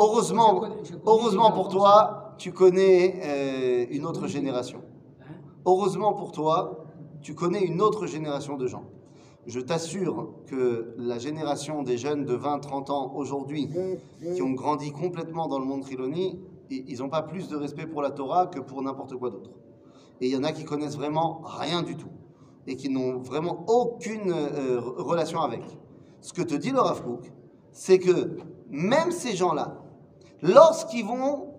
heureusement, 0.00 0.54
je 0.54 0.60
connais- 0.60 0.84
je 0.84 0.94
connais 0.94 1.02
heureusement 1.06 1.48
des 1.50 1.54
pour 1.54 1.68
toi, 1.68 2.34
tu 2.38 2.52
connais 2.52 3.20
euh, 3.22 3.86
une 3.90 4.06
autre 4.06 4.26
génération. 4.26 4.80
hein? 5.20 5.24
Heureusement 5.66 6.14
pour 6.14 6.32
toi, 6.32 6.84
tu 7.20 7.34
connais 7.34 7.60
une 7.62 7.80
autre 7.82 8.06
génération 8.06 8.56
de 8.56 8.66
gens. 8.66 8.84
Je 9.46 9.60
t'assure 9.60 10.30
que 10.46 10.94
la 10.98 11.18
génération 11.18 11.82
des 11.82 11.98
jeunes 11.98 12.24
de 12.24 12.36
20-30 12.36 12.90
ans 12.90 13.12
aujourd'hui, 13.14 13.68
qui 14.34 14.40
ont 14.42 14.52
grandi 14.52 14.92
complètement 14.92 15.48
dans 15.48 15.58
le 15.58 15.64
monde 15.66 15.82
triloni, 15.82 16.40
ils 16.70 16.98
n'ont 17.00 17.08
pas 17.10 17.22
plus 17.22 17.48
de 17.48 17.56
respect 17.56 17.86
pour 17.86 18.02
la 18.02 18.10
Torah 18.12 18.46
que 18.46 18.60
pour 18.60 18.80
n'importe 18.82 19.14
quoi 19.16 19.30
d'autre. 19.30 19.50
Et 20.20 20.28
il 20.28 20.32
y 20.32 20.36
en 20.36 20.44
a 20.44 20.52
qui 20.52 20.64
connaissent 20.64 20.96
vraiment 20.96 21.42
rien 21.44 21.82
du 21.82 21.96
tout 21.96 22.08
et 22.66 22.76
qui 22.76 22.88
n'ont 22.88 23.18
vraiment 23.18 23.64
aucune 23.68 24.30
euh, 24.32 24.80
re- 24.80 25.02
relation 25.02 25.40
avec. 25.40 25.62
Ce 26.20 26.32
que 26.32 26.42
te 26.42 26.54
dit 26.54 26.70
le 26.70 26.80
Rav 26.80 27.02
Kook, 27.02 27.32
c'est 27.72 27.98
que 27.98 28.36
même 28.70 29.10
ces 29.10 29.34
gens-là, 29.34 29.82
lorsqu'ils 30.42 31.04
vont 31.04 31.54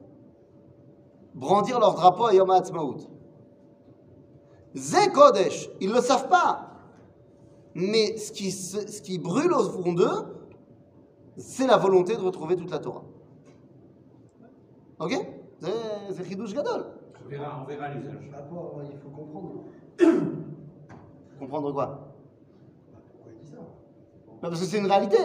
brandir 1.36 1.80
leur 1.80 1.94
drapeau 1.96 2.26
à 2.26 2.34
Yom 2.34 2.50
HaAtzmaut, 2.50 2.98
Zé 4.76 5.12
Kodesh, 5.12 5.70
ils 5.82 5.90
ne 5.90 5.96
le 5.96 6.02
savent 6.02 6.30
pas. 6.30 6.70
Mais 7.76 8.18
ce 8.18 8.32
qui, 8.32 8.52
se- 8.52 8.88
ce 8.90 9.02
qui 9.02 9.20
brûle 9.20 9.52
au 9.54 9.64
fond 9.70 9.94
d'eux, 9.94 10.38
c'est 11.38 11.68
la 11.68 11.78
volonté 11.78 12.16
de 12.16 12.22
retrouver 12.22 12.56
toute 12.56 12.72
la 12.72 12.80
Torah. 12.80 13.04
Ok? 15.00 15.14
C'est- 15.60 16.24
Chidouche 16.30 16.54
Gadol. 16.54 16.86
On 17.26 17.30
verra, 17.30 17.62
on 17.64 17.68
verra 17.68 17.90
l'usage. 17.90 18.30
Rapport, 18.34 18.82
il 18.92 18.98
faut 19.00 19.10
comprendre. 19.10 19.64
Comprendre 21.54 21.72
quoi? 21.72 22.16
Parce 24.42 24.60
que 24.60 24.66
c'est 24.66 24.80
une 24.80 24.88
réalité. 24.88 25.20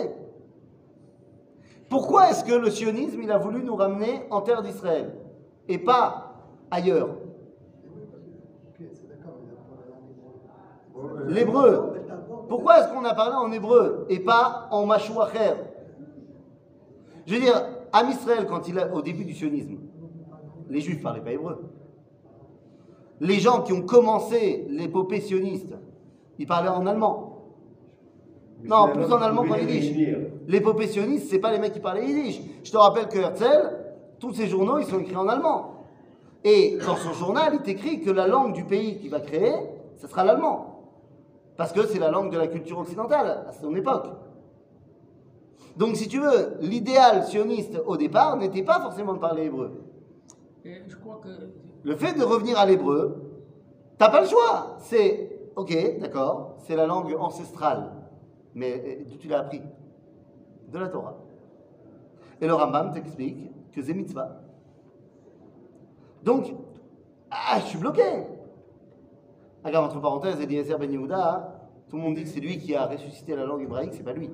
Pourquoi 1.88 2.28
est-ce 2.28 2.44
que 2.44 2.52
le 2.52 2.68
sionisme, 2.68 3.22
il 3.22 3.30
a 3.30 3.38
voulu 3.38 3.64
nous 3.64 3.74
ramener 3.74 4.24
en 4.30 4.42
terre 4.42 4.62
d'Israël 4.62 5.14
et 5.68 5.78
pas 5.78 6.34
ailleurs? 6.70 7.08
L'hébreu. 11.28 11.94
Pourquoi 12.50 12.80
est-ce 12.80 12.92
qu'on 12.92 13.06
a 13.06 13.14
parlé 13.14 13.34
en 13.34 13.50
hébreu 13.50 14.04
et 14.10 14.20
pas 14.20 14.68
en 14.70 14.84
machouacher 14.84 15.54
Je 17.24 17.36
veux 17.36 17.40
dire, 17.40 17.54
Am 17.90 18.10
Israël, 18.10 18.44
quand 18.46 18.68
il 18.68 18.78
a, 18.78 18.92
au 18.92 19.00
début 19.00 19.24
du 19.24 19.32
sionisme, 19.32 19.78
les 20.68 20.82
juifs 20.82 21.02
parlaient 21.02 21.24
pas 21.24 21.32
hébreu. 21.32 21.70
Les 23.18 23.38
gens 23.38 23.62
qui 23.62 23.72
ont 23.72 23.82
commencé 23.82 24.66
l'épopée 24.68 25.22
sioniste, 25.22 25.74
ils 26.38 26.46
parlaient 26.46 26.68
en 26.68 26.86
allemand. 26.86 27.34
Non, 28.64 28.90
plus 28.92 29.12
en 29.12 29.20
allemand 29.20 29.44
qu'en 29.44 29.56
yiddish. 29.56 29.94
L'épopée 30.46 30.88
sioniste, 30.88 31.28
c'est 31.30 31.38
pas 31.38 31.52
les 31.52 31.58
mecs 31.58 31.72
qui 31.72 31.80
parlaient 31.80 32.06
yiddish. 32.06 32.40
Je 32.64 32.72
te 32.72 32.76
rappelle 32.76 33.08
que 33.08 33.18
Herzl, 33.18 33.76
tous 34.18 34.32
ses 34.34 34.48
journaux, 34.48 34.78
ils 34.78 34.86
sont 34.86 34.98
écrits 34.98 35.16
en 35.16 35.28
allemand. 35.28 35.84
Et 36.44 36.78
dans 36.84 36.96
son 36.96 37.12
journal, 37.12 37.58
il 37.64 37.70
écrit 37.70 38.00
que 38.00 38.10
la 38.10 38.26
langue 38.26 38.54
du 38.54 38.64
pays 38.64 38.98
qu'il 38.98 39.10
va 39.10 39.20
créer, 39.20 39.52
ce 39.96 40.06
sera 40.06 40.24
l'allemand. 40.24 40.78
Parce 41.56 41.72
que 41.72 41.86
c'est 41.86 41.98
la 41.98 42.10
langue 42.10 42.32
de 42.32 42.38
la 42.38 42.46
culture 42.46 42.78
occidentale 42.78 43.44
à 43.48 43.52
son 43.52 43.74
époque. 43.74 44.06
Donc, 45.76 45.96
si 45.96 46.08
tu 46.08 46.20
veux, 46.20 46.56
l'idéal 46.60 47.24
sioniste 47.24 47.80
au 47.86 47.96
départ 47.96 48.36
n'était 48.36 48.62
pas 48.62 48.80
forcément 48.80 49.14
de 49.14 49.18
parler 49.18 49.44
hébreu. 49.44 49.84
Et 50.64 50.82
je 50.88 50.96
crois 50.96 51.20
que 51.22 51.28
Le 51.84 51.96
fait 51.96 52.18
de 52.18 52.24
revenir 52.24 52.58
à 52.58 52.66
l'hébreu, 52.66 53.22
t'as 53.96 54.10
pas 54.10 54.20
le 54.20 54.26
choix. 54.26 54.76
C'est, 54.80 55.37
ok, 55.58 55.98
d'accord, 56.00 56.56
c'est 56.60 56.76
la 56.76 56.86
langue 56.86 57.14
ancestrale. 57.18 57.90
Mais 58.54 59.04
d'où 59.08 59.16
tu 59.16 59.28
l'as 59.28 59.40
appris 59.40 59.60
De 60.72 60.78
la 60.78 60.88
Torah. 60.88 61.16
Et 62.40 62.46
le 62.46 62.54
Rambam 62.54 62.92
t'explique 62.92 63.50
que 63.72 63.82
c'est 63.82 63.94
mitzvah. 63.94 64.40
Donc, 66.22 66.54
ah, 67.30 67.58
je 67.60 67.66
suis 67.66 67.78
bloqué. 67.78 68.02
Regarde, 69.64 69.86
entre 69.86 70.00
parenthèses, 70.00 70.40
Eliezer 70.40 70.78
Ben 70.78 70.90
Yehuda, 70.90 71.68
tout 71.88 71.96
le 71.96 72.02
monde 72.02 72.14
dit 72.14 72.22
que 72.22 72.28
c'est 72.28 72.40
lui 72.40 72.58
qui 72.58 72.74
a 72.74 72.86
ressuscité 72.86 73.34
la 73.34 73.44
langue 73.44 73.62
hébraïque, 73.62 73.92
c'est 73.94 74.04
pas 74.04 74.12
lui. 74.12 74.30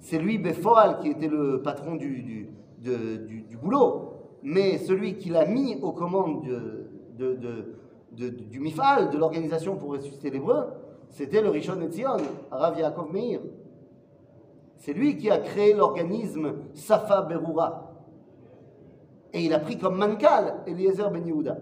C'est 0.00 0.18
lui, 0.18 0.38
Befoal, 0.38 0.98
qui 1.00 1.08
était 1.08 1.28
le 1.28 1.62
patron 1.62 1.96
du, 1.96 2.48
boulot. 3.62 4.14
Mais 4.42 4.78
celui 4.78 5.16
qui 5.16 5.30
l'a 5.30 5.44
mis 5.46 5.76
aux 5.82 5.92
commandes 5.92 6.46
de, 6.46 6.90
de- 7.18 7.34
de- 7.36 7.79
du 8.12 8.60
Mifal, 8.60 9.10
de 9.10 9.18
l'organisation 9.18 9.76
pour 9.76 9.90
ressusciter 9.90 10.30
l'hébreu, 10.30 10.66
c'était 11.08 11.42
le 11.42 11.50
Rishon 11.50 11.80
Etzion, 11.80 12.16
Rav 12.50 12.78
Yaakov 12.78 13.12
Meir. 13.12 13.40
C'est 14.76 14.92
lui 14.92 15.16
qui 15.16 15.30
a 15.30 15.38
créé 15.38 15.74
l'organisme 15.74 16.54
Safa 16.74 17.22
Berura. 17.22 17.86
Et 19.32 19.44
il 19.44 19.52
a 19.52 19.58
pris 19.60 19.78
comme 19.78 19.96
mankal 19.98 20.62
Eliezer 20.66 21.10
Ben 21.10 21.24
Yehuda. 21.26 21.58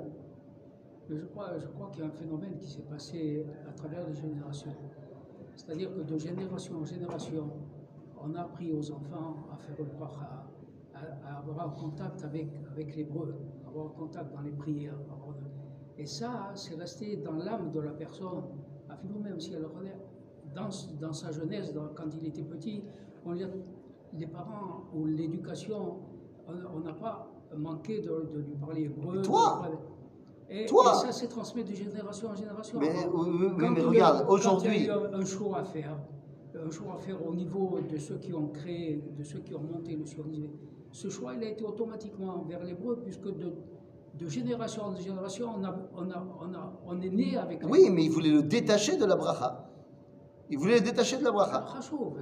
Je 1.11 1.25
crois, 1.27 1.59
je 1.59 1.67
crois 1.67 1.89
qu'il 1.91 2.01
y 2.01 2.05
a 2.05 2.09
un 2.09 2.13
phénomène 2.13 2.57
qui 2.59 2.67
s'est 2.71 2.83
passé 2.83 3.45
à 3.69 3.73
travers 3.73 4.07
les 4.07 4.15
générations. 4.15 4.75
C'est-à-dire 5.57 5.93
que 5.95 6.01
de 6.03 6.17
génération 6.19 6.77
en 6.81 6.85
génération, 6.85 7.51
on 8.23 8.35
a 8.35 8.41
appris 8.43 8.73
aux 8.73 8.91
enfants 8.93 9.37
à 9.53 9.57
faire 9.57 9.75
le 9.79 9.85
bracha, 9.85 10.47
à, 10.95 10.99
à 11.35 11.39
avoir 11.39 11.67
un 11.67 11.71
contact 11.71 12.25
avec, 12.25 12.49
avec 12.71 12.95
l'hébreu, 12.95 13.35
avoir 13.67 13.87
un 13.87 13.99
contact 13.99 14.33
dans 14.35 14.41
les 14.43 14.53
prières. 14.53 14.95
avoir- 15.11 15.35
Et 15.99 16.07
ça, 16.07 16.51
c'est 16.55 16.75
resté 16.77 17.17
dans 17.17 17.33
l'âme 17.33 17.71
de 17.73 17.81
la 17.81 17.91
personne. 17.93 18.43
Affirmons 18.89 19.21
même 19.21 19.41
si 19.41 19.53
elle 19.53 19.67
renaît 19.67 19.97
dans, 20.55 20.69
dans 21.01 21.13
sa 21.13 21.31
jeunesse, 21.33 21.73
dans- 21.73 21.89
quand 21.95 22.05
il 22.21 22.27
était 22.29 22.43
petit, 22.45 22.83
on 23.27 23.33
lui 23.33 23.45
a- 23.45 23.49
les 24.15 24.27
parents 24.27 24.85
ou 24.95 25.05
l'éducation, 25.07 25.97
on 26.75 26.81
n'a 26.81 26.95
pas 26.95 27.29
manqué 27.57 28.01
de, 28.01 28.09
de 28.33 28.39
lui 28.41 28.55
parler 28.55 28.83
hébreu. 28.85 29.19
Et 29.19 29.23
toi 29.23 29.63
et, 30.51 30.65
Toi 30.67 30.93
et 30.93 31.07
ça 31.07 31.13
s'est 31.13 31.29
transmis 31.29 31.63
de 31.65 31.75
génération 31.75 32.31
en 32.31 32.35
génération. 32.35 32.79
Mais, 32.81 32.89
oui, 33.13 33.29
oui, 33.59 33.81
regarde, 33.83 34.25
quand 34.27 34.33
aujourd'hui- 34.33 34.77
il 34.77 34.87
y 34.87 34.91
a 34.91 34.99
un 35.13 35.25
choix 35.25 35.59
à 35.59 35.65
faire, 35.65 35.99
un 36.55 36.71
choix 36.71 36.95
à 36.95 36.99
faire 36.99 37.25
au 37.27 37.35
niveau 37.35 37.79
de 37.81 37.99
ceux 37.99 38.17
qui 38.17 38.33
ont 38.33 38.49
créé, 38.49 39.03
de 39.19 39.23
ceux 39.25 39.41
qui 39.41 39.55
ont 39.55 39.61
monté 39.61 39.95
le 39.95 40.07
sionisme. 40.07 40.53
Ce 40.91 41.09
choix, 41.11 41.35
il 41.35 41.43
a 41.45 41.49
été 41.51 41.65
automatiquement 41.65 42.45
vers 42.49 42.65
l'hébreu, 42.65 42.99
puisque 43.03 43.27
de, 43.37 43.53
de 44.19 44.29
génération 44.29 44.83
en 44.85 44.97
génération, 44.97 45.49
on, 45.57 45.65
a, 45.65 45.75
on, 45.97 46.11
a, 46.11 46.25
on, 46.41 46.55
a, 46.55 46.73
on 46.87 47.01
est 47.01 47.09
né 47.11 47.37
avec 47.37 47.61
Oui, 47.65 47.89
mais 47.91 48.05
il 48.05 48.11
voulait 48.11 48.31
le 48.31 48.43
détacher 48.43 48.97
de 48.97 49.05
la 49.05 49.15
bracha. 49.15 49.65
Il 50.51 50.59
voulait 50.59 50.77
le 50.77 50.81
détacher 50.81 51.19
de 51.19 51.25
la 51.25 51.31
bracha. 51.31 51.65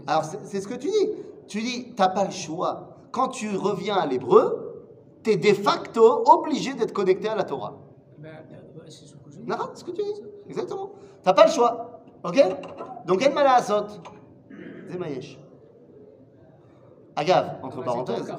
Alors, 0.06 0.24
c'est 0.24 0.60
ce 0.60 0.68
que 0.68 0.74
tu 0.74 0.88
dis. 0.88 1.10
Tu 1.48 1.60
dis, 1.62 1.94
t'as 1.94 2.08
pas 2.08 2.24
le 2.24 2.32
choix. 2.32 2.98
Quand 3.12 3.28
tu 3.28 3.56
reviens 3.56 3.96
à 3.96 4.06
l'hébreu, 4.06 4.84
tu 5.22 5.30
es 5.30 5.36
de 5.36 5.54
facto 5.54 6.24
obligé 6.26 6.74
d'être 6.74 6.92
connecté 6.92 7.28
à 7.28 7.34
la 7.34 7.44
Torah. 7.44 7.74
Ben, 8.18 8.28
euh, 8.28 8.80
c'est 8.88 9.06
ce 9.06 9.14
que 9.14 9.30
je 9.30 9.38
dis. 9.38 9.46
Non, 9.46 9.56
ce 9.74 9.84
que 9.84 9.92
tu 9.92 10.02
dis. 10.02 10.22
Exactement. 10.48 10.90
T'as 11.22 11.32
pas 11.32 11.46
le 11.46 11.52
choix. 11.52 12.00
Ok? 12.24 12.44
Donc, 13.06 13.20
quel 13.20 13.32
mal 13.32 13.46
à 13.46 13.62
sot 13.62 13.86
C'est 14.90 14.98
Mayesh. 14.98 15.38
Agave, 17.14 17.56
entre 17.62 17.82
parenthèses. 17.82 18.30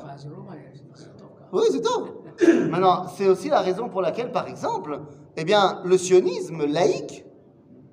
Oui, 1.52 1.64
c'est 1.72 1.82
top. 1.82 2.27
Maintenant, 2.70 3.08
c'est 3.08 3.28
aussi 3.28 3.50
la 3.50 3.62
raison 3.62 3.90
pour 3.90 4.02
laquelle, 4.02 4.32
par 4.32 4.48
exemple, 4.48 5.02
eh 5.36 5.44
bien, 5.44 5.82
le 5.86 5.98
sionisme 5.98 6.66
laïque, 6.66 7.26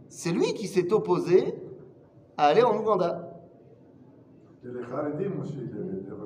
c'est 0.08 0.32
lui 0.32 0.54
qui 0.54 0.66
s'est 0.66 0.92
opposé 0.92 1.54
à 2.36 2.46
aller 2.46 2.62
en 2.62 2.76
Ouganda. 2.78 3.30
Il 4.64 4.70
n'y 4.70 4.78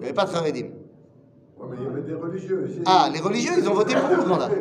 avait 0.05 0.13
pas 0.13 0.25
de 0.27 0.35
Haredim. 0.35 0.67
Ouais, 1.59 1.67
mais 1.71 1.77
il 1.81 1.85
y 1.85 1.87
avait 1.87 2.03
des 2.03 2.15
religieux. 2.15 2.69
Ah, 2.87 3.09
les 3.13 3.21
religieux, 3.21 3.53
ils 3.59 3.69
ont 3.69 3.75
voté 3.75 3.95
pour 3.95 4.17
l'Ouganda. 4.17 4.49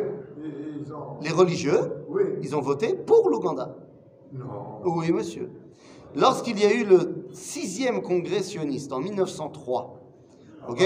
Ont- 0.90 1.20
Les 1.22 1.30
religieux, 1.30 1.78
Oui. 2.08 2.22
ils 2.42 2.56
ont 2.56 2.60
voté 2.60 2.94
pour 2.94 3.28
l'Ouganda. 3.28 3.76
Non. 4.32 4.80
Oui, 4.84 5.12
monsieur. 5.12 5.50
Lorsqu'il 6.16 6.58
y 6.58 6.64
a 6.64 6.72
eu 6.72 6.84
le 6.84 7.26
sixième 7.32 8.00
congrès 8.02 8.42
sioniste 8.42 8.92
en 8.92 9.00
1903, 9.00 10.00
ok, 10.68 10.82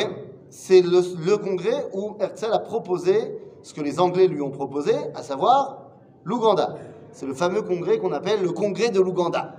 c'est 0.53 0.83
le, 0.83 1.37
congrès 1.39 1.89
où 1.95 2.15
Herzl 2.21 2.53
a 2.53 2.59
proposé 2.59 3.39
ce 3.63 3.73
que 3.73 3.81
les 3.81 3.99
Anglais 3.99 4.29
lui 4.29 4.43
ont 4.43 4.51
proposé, 4.51 4.93
à 5.15 5.23
savoir 5.23 5.87
l'Ouganda. 6.25 6.75
C'est 7.11 7.25
le 7.25 7.33
fameux 7.33 7.63
congrès 7.63 7.99
qu'on 7.99 8.13
appelle 8.13 8.43
le 8.43 8.51
congrès 8.51 8.91
de 8.91 9.01
l'Ouganda. 9.01 9.55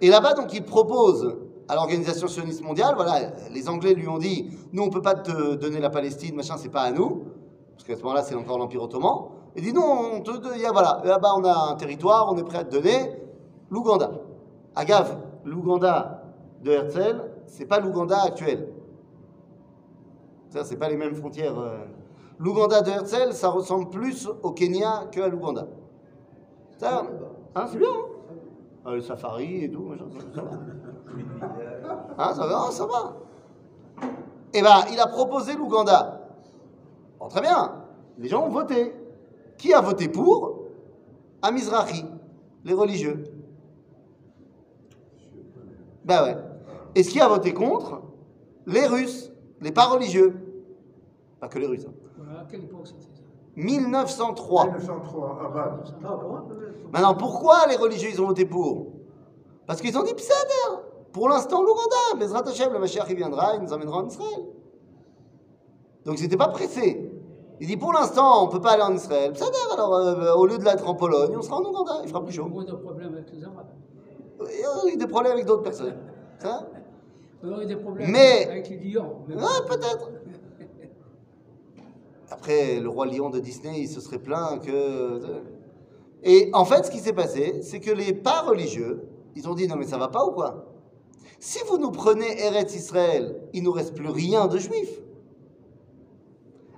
Et 0.00 0.08
là-bas, 0.08 0.34
donc, 0.34 0.54
il 0.54 0.64
propose 0.64 1.36
à 1.66 1.74
l'organisation 1.74 2.28
sioniste 2.28 2.62
mondiale. 2.62 2.94
Voilà, 2.94 3.32
les 3.52 3.68
Anglais 3.68 3.94
lui 3.94 4.06
ont 4.06 4.18
dit 4.18 4.56
Nous, 4.72 4.84
on 4.84 4.86
ne 4.86 4.92
peut 4.92 5.02
pas 5.02 5.14
te 5.14 5.56
donner 5.56 5.80
la 5.80 5.90
Palestine, 5.90 6.36
machin, 6.36 6.54
c'est 6.58 6.68
pas 6.68 6.82
à 6.82 6.92
nous. 6.92 7.24
Parce 7.74 7.84
qu'à 7.84 7.96
ce 7.96 8.02
moment-là, 8.02 8.22
c'est 8.22 8.36
encore 8.36 8.58
l'Empire 8.58 8.84
Ottoman. 8.84 9.16
Il 9.56 9.64
dit 9.64 9.72
Non, 9.72 10.22
on 10.24 10.54
y 10.54 10.62
voilà, 10.72 11.02
là-bas, 11.04 11.34
on 11.36 11.44
a 11.44 11.72
un 11.72 11.74
territoire, 11.74 12.32
on 12.32 12.36
est 12.36 12.44
prêt 12.44 12.58
à 12.58 12.64
te 12.64 12.70
donner 12.70 13.16
l'Ouganda. 13.68 14.12
Agave, 14.76 15.16
l'Ouganda 15.44 16.22
de 16.62 16.70
Herzl, 16.70 17.32
c'est 17.46 17.66
pas 17.66 17.80
l'Ouganda 17.80 18.22
actuel. 18.22 18.73
Ça, 20.54 20.62
c'est 20.62 20.76
pas 20.76 20.88
les 20.88 20.96
mêmes 20.96 21.16
frontières. 21.16 21.58
euh. 21.58 21.78
L'Ouganda 22.38 22.80
de 22.80 22.88
Herzl, 22.88 23.32
ça 23.32 23.48
ressemble 23.48 23.90
plus 23.90 24.28
au 24.44 24.52
Kenya 24.52 25.06
qu'à 25.10 25.26
l'Ouganda. 25.26 25.66
Ça, 26.78 27.02
hein, 27.56 27.66
c'est 27.68 27.78
bien, 27.78 27.88
hein 27.88 28.36
Ah, 28.84 28.92
Le 28.94 29.00
safari 29.00 29.64
et 29.64 29.70
tout, 29.72 29.82
machin, 29.82 30.04
ça, 30.32 30.42
va. 30.42 30.50
Hein, 32.18 32.34
ça 32.34 32.46
va, 32.46 32.70
ça 32.70 32.86
va. 32.86 33.16
Eh 34.52 34.62
ben, 34.62 34.84
il 34.92 35.00
a 35.00 35.08
proposé 35.08 35.56
l'Ouganda. 35.56 36.20
Bon, 37.18 37.26
très 37.26 37.40
bien. 37.40 37.72
Les 38.16 38.28
gens 38.28 38.46
ont 38.46 38.50
voté. 38.50 38.94
Qui 39.58 39.74
a 39.74 39.80
voté 39.80 40.08
pour? 40.08 40.68
Amizrahi, 41.42 42.04
les 42.64 42.74
religieux. 42.74 43.24
Ben 46.04 46.22
ouais. 46.22 46.36
Et 46.94 47.02
ce 47.02 47.10
qui 47.10 47.20
a 47.20 47.26
voté 47.26 47.52
contre? 47.52 48.02
Les 48.66 48.86
Russes, 48.86 49.32
les 49.60 49.72
pas 49.72 49.86
religieux. 49.86 50.43
Pas 51.44 51.48
que 51.48 51.58
les 51.58 51.66
Russes. 51.66 51.84
hein. 51.86 52.22
À 52.40 52.44
quelle 52.50 52.64
époque 52.64 52.86
c'était 52.86 53.02
ça? 53.02 53.08
1903. 53.54 54.64
1903, 54.78 55.38
à 55.44 55.48
Bâle. 55.50 55.72
Ah, 56.02 56.14
encore 56.14 56.36
un 56.36 56.40
peu. 56.48 56.54
Maintenant, 56.90 57.14
pourquoi 57.14 57.66
les 57.68 57.76
religieux 57.76 58.08
ils 58.10 58.22
ont 58.22 58.26
voté 58.28 58.46
pour? 58.46 58.86
Parce 59.66 59.82
qu'ils 59.82 59.96
ont 59.98 60.02
dit 60.04 60.14
Psader. 60.14 60.80
Pour 61.12 61.28
l'instant, 61.28 61.60
l'Ouganda, 61.62 62.18
Bezrat 62.18 62.48
Hashem, 62.48 62.72
le 62.72 62.78
Mashiach 62.78 63.04
il 63.10 63.16
viendra, 63.16 63.56
il 63.56 63.60
nous 63.62 63.74
emmènera 63.74 63.98
en 63.98 64.06
Israël. 64.06 64.46
Donc, 66.06 66.18
ils 66.18 66.22
n'étaient 66.22 66.38
pas 66.38 66.48
pressés. 66.48 67.10
Il 67.60 67.66
dit 67.66 67.76
pour 67.76 67.92
l'instant, 67.92 68.44
on 68.44 68.46
ne 68.46 68.50
peut 68.52 68.60
pas 68.62 68.70
aller 68.72 68.82
en 68.82 68.94
Israël. 68.94 69.32
Psader, 69.34 69.58
alors 69.74 69.94
euh, 69.96 70.32
au 70.36 70.46
lieu 70.46 70.56
de 70.56 70.64
l'être 70.64 70.88
en 70.88 70.94
Pologne, 70.94 71.34
on 71.36 71.42
sera 71.42 71.58
en 71.58 71.64
Ouganda, 71.64 72.00
il 72.02 72.08
fera 72.08 72.24
plus 72.24 72.32
chaud. 72.32 72.46
Moins 72.46 72.64
de 72.64 72.72
problèmes 72.72 73.12
avec 73.12 73.30
les 73.34 73.44
Arabes. 73.44 73.66
Il 74.40 74.60
y 74.60 74.90
a 74.90 74.94
eu 74.94 74.96
des 74.96 75.06
problèmes 75.06 75.32
avec 75.34 75.44
d'autres 75.44 75.62
personnes. 75.62 75.94
Ça 76.38 76.66
On 77.42 77.52
aurait 77.52 77.66
des 77.66 77.76
problèmes 77.76 78.10
Mais- 78.10 78.48
avec 78.50 78.70
les 78.70 78.78
lions. 78.78 79.16
mais- 79.28 79.34
Ah, 79.38 79.60
peut-être. 79.68 80.08
Après, 82.34 82.80
le 82.80 82.88
roi 82.88 83.06
lion 83.06 83.30
de 83.30 83.38
Disney, 83.38 83.82
il 83.82 83.88
se 83.88 84.00
serait 84.00 84.18
plaint 84.18 84.60
que. 84.60 85.20
Et 86.24 86.50
en 86.52 86.64
fait, 86.64 86.84
ce 86.84 86.90
qui 86.90 86.98
s'est 86.98 87.12
passé, 87.12 87.62
c'est 87.62 87.78
que 87.78 87.92
les 87.92 88.12
pas 88.12 88.40
religieux, 88.42 89.08
ils 89.36 89.48
ont 89.48 89.54
dit 89.54 89.68
non 89.68 89.76
mais 89.76 89.86
ça 89.86 89.98
va 89.98 90.08
pas 90.08 90.26
ou 90.26 90.32
quoi? 90.32 90.66
Si 91.38 91.60
vous 91.68 91.78
nous 91.78 91.92
prenez 91.92 92.44
Eretz 92.44 92.74
Israël, 92.74 93.40
il 93.52 93.62
nous 93.62 93.70
reste 93.70 93.94
plus 93.94 94.08
rien 94.08 94.48
de 94.48 94.58
juif. 94.58 95.00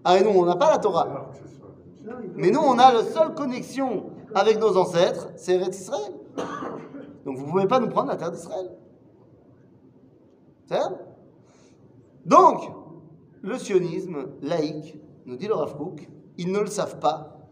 Ah 0.05 0.19
et 0.19 0.25
nous, 0.25 0.29
on 0.29 0.45
n'a 0.45 0.57
pas 0.57 0.71
la 0.71 0.77
Torah. 0.77 1.31
Mais 2.35 2.51
nous, 2.51 2.61
on 2.61 2.79
a 2.79 2.93
la 2.93 3.05
seule 3.05 3.33
connexion 3.33 4.11
avec 4.35 4.61
nos 4.61 4.77
ancêtres, 4.77 5.31
c'est 5.37 5.55
Eretz 5.55 5.81
Israël. 5.81 6.13
Donc 7.25 7.39
vous 7.39 7.47
ne 7.47 7.51
pouvez 7.51 7.67
pas 7.67 7.81
nous 7.81 7.89
prendre 7.89 8.09
la 8.09 8.17
terre 8.17 8.31
d'Israël. 8.31 8.77
C'est 10.67 10.77
Donc, 12.27 12.61
le 13.41 13.57
sionisme 13.57 14.27
laïque, 14.43 15.01
nous 15.27 15.37
dit 15.37 15.49
le 15.49 15.55
Rav 15.55 15.77
ils 16.39 16.53
ne 16.53 16.61
le 16.61 16.67
savent 16.67 17.01
pas, 17.01 17.49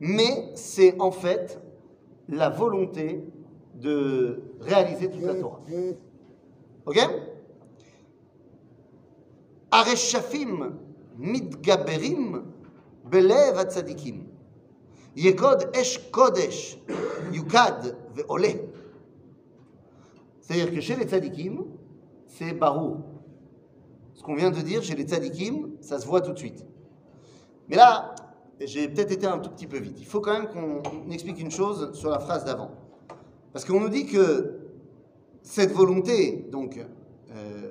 mais 0.00 0.50
c'est 0.54 1.00
en 1.00 1.10
fait 1.10 1.60
la 2.28 2.48
volonté 2.48 3.24
de 3.74 4.42
réaliser 4.60 5.10
toute 5.10 5.22
la 5.22 5.34
Torah. 5.34 5.60
Ok? 6.86 6.98
Areshafim 9.70 10.74
mitgaberim 11.18 12.44
belev 13.04 13.58
atzadikim. 13.58 14.26
Yekod 15.16 15.70
esh 15.76 16.10
kodesh 16.10 16.78
yukad 17.32 17.96
ve'oleh. 18.14 18.60
C'est-à-dire 20.40 20.72
que 20.72 20.80
chez 20.80 20.96
les 20.96 21.04
tzadikim, 21.04 21.64
c'est 22.26 22.52
barou. 22.52 22.98
Ce 24.14 24.22
qu'on 24.22 24.34
vient 24.34 24.50
de 24.50 24.60
dire 24.60 24.82
chez 24.82 24.94
les 24.94 25.04
tzadikim, 25.04 25.70
ça 25.80 25.98
se 25.98 26.06
voit 26.06 26.20
tout 26.20 26.32
de 26.32 26.38
suite. 26.38 26.64
Mais 27.70 27.76
là, 27.76 28.16
j'ai 28.60 28.88
peut-être 28.88 29.12
été 29.12 29.26
un 29.28 29.38
tout 29.38 29.48
petit 29.50 29.68
peu 29.68 29.78
vite. 29.78 29.96
Il 30.00 30.06
faut 30.06 30.20
quand 30.20 30.32
même 30.32 30.48
qu'on 30.48 31.08
explique 31.12 31.40
une 31.40 31.52
chose 31.52 31.92
sur 31.94 32.10
la 32.10 32.18
phrase 32.18 32.44
d'avant. 32.44 32.72
Parce 33.52 33.64
qu'on 33.64 33.78
nous 33.78 33.88
dit 33.88 34.06
que 34.06 34.58
cette 35.42 35.70
volonté, 35.70 36.48
donc, 36.50 36.84
euh, 37.30 37.70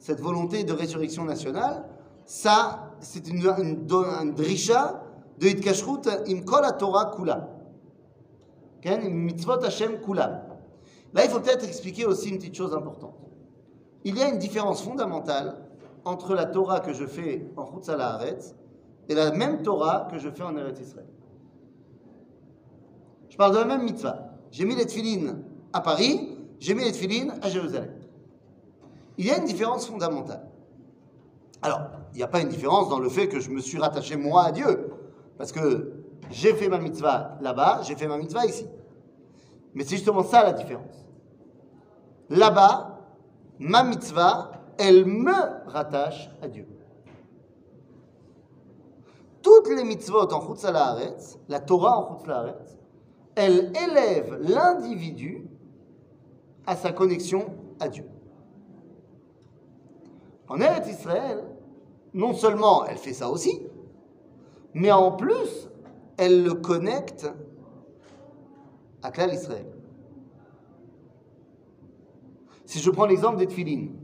cette 0.00 0.20
volonté 0.20 0.64
de 0.64 0.72
résurrection 0.72 1.24
nationale, 1.24 1.84
ça, 2.24 2.92
c'est 2.98 3.28
une, 3.28 3.86
drisha 4.34 5.04
de 5.38 5.46
Hitkashrut 5.46 6.08
im 6.08 6.40
kol 6.40 6.66
Torah 6.76 7.12
kula. 7.16 7.50
Mitzvot 8.84 9.64
Hashem 9.64 10.00
kula. 10.00 10.44
Là, 11.14 11.24
il 11.24 11.30
faut 11.30 11.38
peut-être 11.38 11.64
expliquer 11.64 12.04
aussi 12.04 12.30
une 12.30 12.38
petite 12.38 12.56
chose 12.56 12.74
importante. 12.74 13.14
Il 14.04 14.18
y 14.18 14.22
a 14.22 14.28
une 14.28 14.38
différence 14.38 14.82
fondamentale 14.82 15.67
entre 16.08 16.34
la 16.34 16.46
Torah 16.46 16.80
que 16.80 16.92
je 16.92 17.06
fais 17.06 17.46
en 17.56 17.66
Chutz 17.66 17.88
Haaretz 17.88 18.54
et 19.08 19.14
la 19.14 19.30
même 19.30 19.62
Torah 19.62 20.08
que 20.10 20.18
je 20.18 20.30
fais 20.30 20.42
en 20.42 20.56
Eretz 20.56 20.80
Israël. 20.80 21.06
Je 23.28 23.36
parle 23.36 23.52
de 23.52 23.58
la 23.58 23.64
même 23.66 23.82
mitzvah. 23.82 24.30
J'ai 24.50 24.64
mis 24.64 24.74
les 24.74 24.86
tefilines 24.86 25.44
à 25.72 25.80
Paris, 25.80 26.36
j'ai 26.58 26.74
mis 26.74 26.84
les 26.84 26.92
tefilines 26.92 27.34
à 27.42 27.50
Jérusalem. 27.50 27.92
Il 29.18 29.26
y 29.26 29.30
a 29.30 29.38
une 29.38 29.44
différence 29.44 29.86
fondamentale. 29.86 30.48
Alors, 31.60 31.80
il 32.12 32.16
n'y 32.16 32.22
a 32.22 32.28
pas 32.28 32.40
une 32.40 32.48
différence 32.48 32.88
dans 32.88 33.00
le 33.00 33.08
fait 33.08 33.28
que 33.28 33.40
je 33.40 33.50
me 33.50 33.60
suis 33.60 33.78
rattaché 33.78 34.16
moi 34.16 34.44
à 34.44 34.52
Dieu. 34.52 34.90
Parce 35.36 35.52
que 35.52 35.92
j'ai 36.30 36.54
fait 36.54 36.68
ma 36.68 36.78
mitzvah 36.78 37.36
là-bas, 37.42 37.82
j'ai 37.82 37.96
fait 37.96 38.08
ma 38.08 38.16
mitzvah 38.16 38.46
ici. 38.46 38.66
Mais 39.74 39.84
c'est 39.84 39.96
justement 39.96 40.22
ça 40.22 40.42
la 40.42 40.52
différence. 40.52 41.04
Là-bas, 42.30 42.98
ma 43.58 43.82
mitzvah, 43.82 44.57
elle 44.78 45.04
me 45.04 45.68
rattache 45.70 46.30
à 46.40 46.48
Dieu. 46.48 46.66
Toutes 49.42 49.68
les 49.68 49.84
mitzvot 49.84 50.32
en 50.32 50.40
Chutz 50.40 50.66
la 51.48 51.60
Torah 51.60 51.98
en 51.98 52.18
Chutz 52.18 52.28
elle 53.34 53.72
élève 53.76 54.36
l'individu 54.40 55.46
à 56.66 56.74
sa 56.74 56.92
connexion 56.92 57.46
à 57.78 57.88
Dieu. 57.88 58.04
En 60.48 60.60
Eretz 60.60 60.88
Israël, 60.88 61.44
non 62.14 62.32
seulement 62.32 62.84
elle 62.86 62.96
fait 62.96 63.12
ça 63.12 63.30
aussi, 63.30 63.62
mais 64.74 64.90
en 64.90 65.12
plus, 65.12 65.68
elle 66.16 66.42
le 66.42 66.54
connecte 66.54 67.30
à 69.02 69.10
Klal 69.10 69.32
Israël. 69.32 69.66
Si 72.64 72.80
je 72.80 72.90
prends 72.90 73.06
l'exemple 73.06 73.38
des 73.38 73.46
tefilines, 73.46 73.97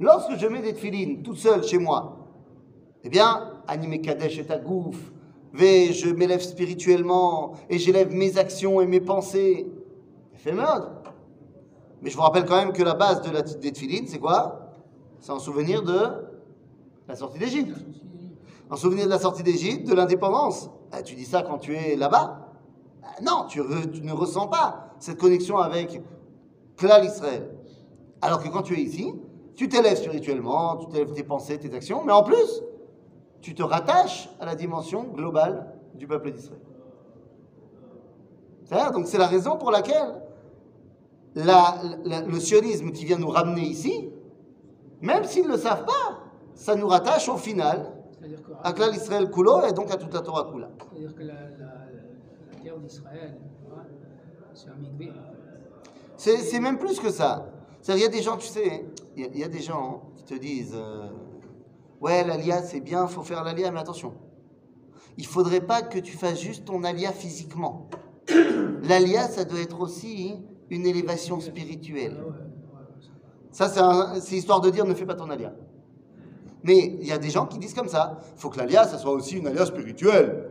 lorsque 0.00 0.36
je 0.36 0.46
mets 0.46 0.62
des 0.62 0.74
tefilines 0.74 1.22
toute 1.22 1.38
seule 1.38 1.62
chez 1.62 1.78
moi, 1.78 2.16
eh 3.04 3.08
bien, 3.08 3.52
animé 3.66 4.00
Kadesh 4.00 4.38
est 4.38 4.50
à 4.50 4.58
gouffre, 4.58 5.12
je 5.58 6.10
m'élève 6.10 6.40
spirituellement, 6.40 7.52
et 7.70 7.78
j'élève 7.78 8.12
mes 8.12 8.38
actions 8.38 8.80
et 8.80 8.86
mes 8.86 9.00
pensées. 9.00 9.66
Fait 10.34 10.52
merde. 10.52 10.90
Mais 12.02 12.10
je 12.10 12.16
vous 12.16 12.22
rappelle 12.22 12.44
quand 12.44 12.56
même 12.56 12.72
que 12.72 12.82
la 12.82 12.94
base 12.94 13.22
de 13.22 13.30
la, 13.30 13.42
des 13.42 13.72
c'est 14.06 14.18
quoi? 14.18 14.72
C'est 15.20 15.32
en 15.32 15.38
souvenir 15.38 15.82
de 15.82 15.98
la 17.08 17.16
sortie 17.16 17.38
d'Égypte. 17.38 17.76
En 18.70 18.76
souvenir 18.76 19.06
de 19.06 19.10
la 19.10 19.18
sortie 19.18 19.42
d'Égypte, 19.42 19.88
de 19.88 19.94
l'indépendance. 19.94 20.70
Ah, 20.92 21.02
tu 21.02 21.14
dis 21.14 21.24
ça 21.24 21.42
quand 21.42 21.58
tu 21.58 21.74
es 21.74 21.96
là-bas? 21.96 22.48
Ah, 23.02 23.22
Non, 23.22 23.46
tu, 23.48 23.60
tu 23.92 24.02
ne 24.02 24.12
ressens 24.12 24.48
pas 24.48 24.94
cette 24.98 25.18
connexion 25.18 25.58
avec 25.58 26.02
Klal 26.76 27.04
Israël. 27.04 27.50
Alors 28.20 28.42
que 28.42 28.48
quand 28.48 28.62
tu 28.62 28.74
es 28.74 28.82
ici, 28.82 29.14
tu 29.56 29.68
t'élèves 29.68 29.96
spirituellement, 29.96 30.76
tu 30.76 30.86
t'élèves 30.88 31.12
tes 31.12 31.22
pensées, 31.24 31.58
tes 31.58 31.74
actions, 31.74 32.02
mais 32.04 32.12
en 32.12 32.22
plus, 32.22 32.62
tu 33.40 33.54
te 33.54 33.62
rattaches 33.62 34.28
à 34.40 34.44
la 34.46 34.54
dimension 34.54 35.04
globale 35.04 35.72
du 35.94 36.06
peuple 36.06 36.30
d'Israël. 36.32 36.60
C'est-à-dire, 38.64 38.92
donc 38.92 39.06
c'est 39.06 39.18
la 39.18 39.26
raison 39.28 39.56
pour 39.56 39.70
laquelle 39.70 40.20
la- 41.34 41.76
la- 42.04 42.22
le 42.22 42.40
sionisme 42.40 42.90
qui 42.92 43.04
vient 43.04 43.18
nous 43.18 43.28
ramener 43.28 43.62
ici, 43.62 44.10
même 45.00 45.24
s'ils 45.24 45.44
ne 45.46 45.52
le 45.52 45.58
savent 45.58 45.84
pas, 45.84 46.18
ça 46.54 46.74
nous 46.74 46.88
rattache 46.88 47.28
au 47.28 47.36
final 47.36 47.92
à 48.62 48.72
Klal 48.72 48.94
Israël 48.94 49.30
Kulo 49.30 49.62
et 49.66 49.72
donc 49.72 49.90
à 49.92 49.96
toute 49.96 50.12
la 50.12 50.20
Torah 50.20 50.50
Kula. 50.52 50.68
c'est-à-dire 50.90 51.14
que 51.14 51.22
la, 51.22 51.34
la- 51.34 52.60
terre 52.62 52.78
d'Israël, 52.78 53.36
c'est 54.54 54.70
un 56.34 56.38
c'est 56.38 56.60
même 56.60 56.78
plus 56.78 56.98
que 56.98 57.10
ça. 57.10 57.46
C'est-à-dire, 57.80 58.06
il 58.06 58.10
y 58.10 58.14
a 58.14 58.16
des 58.18 58.22
gens, 58.22 58.36
tu 58.36 58.46
sais, 58.48 58.84
il 59.16 59.22
y 59.22 59.24
a- 59.24 59.28
il 59.32 59.38
y, 59.40 59.44
a 59.44 59.48
des 59.48 59.60
gens 59.60 60.10
qui 60.16 60.24
te 60.24 60.34
disent 60.34 60.74
euh, 60.74 61.08
Ouais, 62.00 62.24
l'alia, 62.24 62.62
c'est 62.62 62.80
bien, 62.80 63.06
faut 63.06 63.22
faire 63.22 63.42
l'alia, 63.42 63.70
mais 63.70 63.80
attention. 63.80 64.12
Il 65.16 65.26
faudrait 65.26 65.62
pas 65.62 65.80
que 65.82 65.98
tu 65.98 66.14
fasses 66.16 66.40
juste 66.40 66.66
ton 66.66 66.84
alia 66.84 67.10
physiquement. 67.10 67.88
L'alia, 68.82 69.28
ça 69.28 69.44
doit 69.46 69.60
être 69.60 69.80
aussi 69.80 70.36
une 70.68 70.84
élévation 70.84 71.40
spirituelle. 71.40 72.18
Ça 73.50 73.68
c'est 74.20 74.36
histoire 74.36 74.60
de 74.60 74.68
dire 74.68 74.84
ne 74.84 74.92
fais 74.92 75.06
pas 75.06 75.14
ton 75.14 75.30
alia. 75.30 75.54
Mais 76.62 76.98
il 77.00 77.06
y 77.06 77.12
a 77.12 77.18
des 77.18 77.30
gens 77.30 77.46
qui 77.46 77.58
disent 77.58 77.72
comme 77.72 77.88
ça. 77.88 78.18
Il 78.34 78.40
faut 78.40 78.50
que 78.50 78.58
l'alia, 78.58 78.84
ça 78.84 78.98
soit 78.98 79.12
aussi 79.12 79.38
une 79.38 79.46
alia 79.46 79.64
spirituelle. 79.64 80.50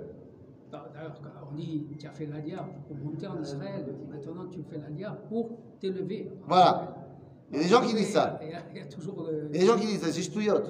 D'ailleurs, 0.72 1.14
on 1.52 1.56
dit 1.56 1.86
tu 2.00 2.08
as 2.08 2.12
fait 2.12 2.26
l'Alia 2.26 2.66
pour 2.88 2.98
monter 2.98 3.28
en 3.28 3.40
Israël, 3.40 3.86
maintenant 4.10 4.48
tu 4.48 4.64
fais 4.64 4.80
l'Alia 4.80 5.12
pour 5.30 5.52
t'élever. 5.80 6.32
Voilà. 6.48 7.05
Il 7.52 7.58
y 7.58 7.60
a 7.60 7.64
des 7.64 7.70
gens 7.70 7.82
qui 7.82 7.94
disent 7.94 8.12
ça. 8.14 8.40
Il 8.42 8.50
y 8.50 8.54
a, 8.54 8.58
il 8.74 8.78
y 8.78 8.82
a 8.82 8.86
toujours. 8.86 9.26
euh, 9.30 9.48
Il 9.54 9.56
y 9.56 9.60
a 9.60 9.62
des 9.62 9.68
gens 9.68 9.78
qui 9.80 9.86
disent 9.88 10.02
c'est 10.12 10.22
shtuyot. 10.22 10.62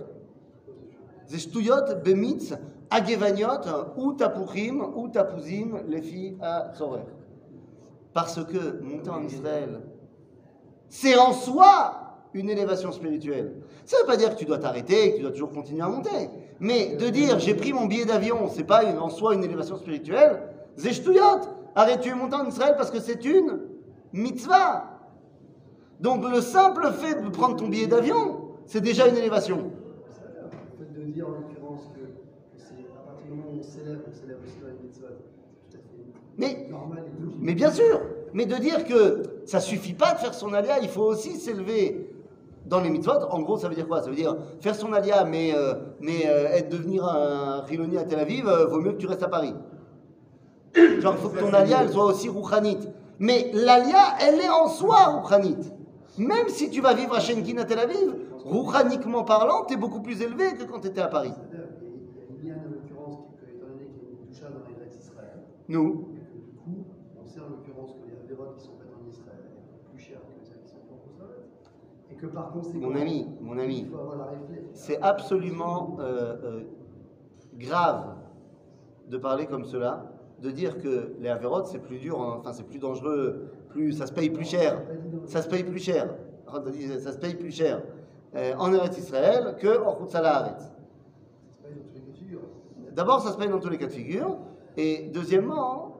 C'est 1.25 1.39
shtuyot, 1.39 1.75
bemitz, 2.03 2.53
agevaniot, 2.89 3.93
ou 3.97 4.13
tapuchim, 4.13 4.81
ou 4.95 5.07
tapuzim, 5.07 5.79
les 5.87 6.01
filles 6.01 6.37
à 6.41 6.71
Tzorer. 6.75 7.05
Parce 8.13 8.43
que 8.45 8.81
monter 8.81 9.09
en 9.09 9.23
Israël, 9.23 9.81
c'est 10.89 11.17
en 11.17 11.33
soi 11.33 12.01
une 12.33 12.49
élévation 12.49 12.91
spirituelle. 12.91 13.55
Ça 13.85 13.97
ne 13.97 14.01
veut 14.03 14.07
pas 14.07 14.17
dire 14.17 14.29
que 14.29 14.35
tu 14.35 14.45
dois 14.45 14.57
t'arrêter, 14.59 15.11
que 15.11 15.15
tu 15.17 15.21
dois 15.23 15.31
toujours 15.31 15.51
continuer 15.51 15.81
à 15.81 15.87
monter. 15.87 16.29
Mais 16.59 16.95
de 16.95 17.09
dire 17.09 17.39
j'ai 17.39 17.55
pris 17.55 17.73
mon 17.73 17.85
billet 17.85 18.05
d'avion, 18.05 18.47
c'est 18.49 18.63
pas 18.63 18.83
une- 18.83 18.97
en 18.99 19.09
soi 19.09 19.33
une 19.33 19.43
élévation 19.43 19.77
spirituelle. 19.77 20.41
C'est 20.77 20.91
shtuyot. 20.93 21.21
Arrête, 21.75 22.01
tu 22.01 22.09
es 22.09 22.13
monté 22.15 22.35
en 22.35 22.45
Israël 22.47 22.75
parce 22.77 22.91
que 22.91 22.99
c'est 22.99 23.25
une 23.25 23.59
mitzvah? 24.13 24.94
Donc 25.99 26.23
le 26.29 26.41
simple 26.41 26.91
fait 26.91 27.21
de 27.21 27.29
prendre 27.29 27.55
ton 27.55 27.67
billet 27.67 27.87
d'avion, 27.87 28.49
c'est 28.65 28.81
déjà 28.81 29.07
une 29.07 29.15
élévation. 29.15 29.71
Le 30.79 30.85
fait 30.85 30.99
de 30.99 31.11
dire 31.11 31.27
en 31.27 31.31
l'occurrence 31.31 31.89
que, 31.95 32.01
c'est 32.57 32.85
à 32.95 33.01
partir 33.05 33.25
du 33.25 33.31
moment 33.31 33.49
où 33.53 33.59
on 33.59 33.63
célèbre, 33.63 34.01
on 34.07 34.13
célèbre 34.13 34.39
aussi 34.43 34.59
dans 34.61 34.67
les 34.67 34.87
mitzvot. 34.87 35.07
Mais, 36.37 36.67
normal 36.69 37.03
et 37.07 37.23
logique. 37.23 37.39
mais 37.41 37.53
bien 37.53 37.71
sûr, 37.71 38.01
mais 38.33 38.45
de 38.45 38.55
dire 38.55 38.83
que 38.83 39.23
ça 39.45 39.61
suffit 39.61 39.93
pas 39.93 40.13
de 40.13 40.19
faire 40.19 40.33
son 40.33 40.53
alia, 40.53 40.79
il 40.81 40.89
faut 40.89 41.03
aussi 41.03 41.37
s'élever 41.37 42.09
dans 42.65 42.81
les 42.81 42.89
mitzvot. 42.89 43.13
En 43.29 43.41
gros, 43.41 43.57
ça 43.57 43.69
veut 43.69 43.75
dire 43.75 43.87
quoi? 43.87 44.01
Ça 44.01 44.09
veut 44.09 44.15
dire 44.15 44.35
faire 44.59 44.75
son 44.75 44.91
alia, 44.91 45.23
mais, 45.23 45.55
euh, 45.55 45.75
mais 46.01 46.27
euh, 46.27 46.49
être 46.49 46.69
devenir 46.69 47.05
un 47.05 47.61
Riloni 47.61 47.97
à 47.97 48.03
Tel 48.03 48.19
Aviv, 48.19 48.47
euh, 48.47 48.65
vaut 48.65 48.81
mieux 48.81 48.91
que 48.91 48.97
tu 48.97 49.07
restes 49.07 49.23
à 49.23 49.29
Paris. 49.29 49.53
Genre, 50.75 51.15
il 51.17 51.21
faut 51.21 51.29
que 51.29 51.39
ton 51.39 51.53
alia, 51.53 51.83
elle 51.83 51.89
soit 51.89 52.05
aussi 52.05 52.27
rouchanite. 52.27 52.89
Mais 53.19 53.49
l'alia, 53.53 54.15
elle 54.19 54.41
est 54.41 54.49
en 54.49 54.67
soi 54.67 55.05
rouchanite. 55.05 55.71
Même 56.17 56.47
si 56.49 56.69
tu 56.69 56.81
vas 56.81 56.93
vivre 56.93 57.13
à 57.13 57.19
Shenkin 57.19 57.57
à 57.57 57.65
Tel 57.65 57.79
Aviv, 57.79 58.15
rouchaniquement 58.45 59.23
parlant, 59.23 59.65
tu 59.65 59.73
es 59.73 59.77
beaucoup 59.77 60.01
plus 60.01 60.21
élevé 60.21 60.53
que 60.53 60.63
quand 60.63 60.79
tu 60.79 60.87
étais 60.87 61.01
à 61.01 61.07
Paris. 61.07 61.33
Qu'il 62.39 62.47
y 62.47 62.51
a 62.51 62.55
en 62.55 62.69
l'occurrence 62.71 63.19
étant 63.43 63.67
donné 63.67 63.87
qu'il 63.87 64.03
y 64.03 64.43
a 64.43 64.47
une 64.47 64.53
dans 64.53 64.85
les 64.85 64.97
Israël, 64.97 65.39
Nous, 65.67 66.07
et 66.15 66.19
que 66.19 66.45
du 66.45 66.57
coup, 66.57 66.85
on 67.21 67.25
sait 67.25 67.39
en 67.39 67.49
l'occurrence 67.49 67.93
que 67.93 68.09
les 68.09 68.19
avérotes 68.19 68.55
qui 68.57 68.65
sont 68.65 68.73
faites 68.77 68.93
en 68.93 69.09
Israël 69.09 69.43
sont 69.49 69.89
plus 69.91 69.99
chères 69.99 70.21
que 70.21 70.45
celles 70.45 70.61
qui 70.61 70.69
sont 70.69 70.77
faites 70.77 70.93
en 70.93 71.11
Israël. 71.11 71.43
Et 72.11 72.15
que 72.15 72.27
par 72.27 72.51
conséquent, 72.51 72.89
mon 72.89 72.95
ami, 72.95 73.27
mon 73.41 73.57
ami, 73.57 73.79
il 73.79 73.89
faut 73.89 73.97
avoir 73.97 74.17
la 74.17 74.25
réflexion. 74.25 74.69
C'est 74.73 75.01
absolument 75.01 75.97
euh, 75.99 76.35
euh, 76.43 76.63
grave 77.57 78.15
de 79.09 79.17
parler 79.17 79.47
comme 79.47 79.65
cela, 79.65 80.11
de 80.41 80.51
dire 80.51 80.81
que 80.81 81.13
les 81.19 81.29
avérotes 81.29 81.67
c'est 81.67 81.79
plus 81.79 81.97
dur, 81.99 82.21
hein, 82.21 82.37
enfin 82.39 82.53
c'est 82.53 82.67
plus 82.67 82.79
dangereux, 82.79 83.51
ça 83.91 84.07
se 84.07 84.13
paye 84.13 84.29
plus 84.29 84.45
cher, 84.45 84.81
ça 85.25 85.41
se 85.41 85.49
paye 85.49 85.63
plus 85.63 85.79
cher, 85.79 86.09
ça 86.99 87.11
se 87.11 87.17
paye 87.17 87.35
plus 87.35 87.51
cher 87.51 87.81
euh, 88.35 88.53
en 88.57 88.73
Eretz 88.73 88.97
Israël 88.97 89.55
que 89.59 89.81
en 89.83 89.97
Haaretz. 90.13 90.71
D'abord, 92.93 93.21
ça 93.21 93.33
se 93.33 93.37
paye 93.37 93.49
dans 93.49 93.59
tous 93.59 93.69
les 93.69 93.77
cas 93.77 93.87
de 93.87 93.91
figure, 93.91 94.37
et 94.77 95.09
deuxièmement, 95.13 95.97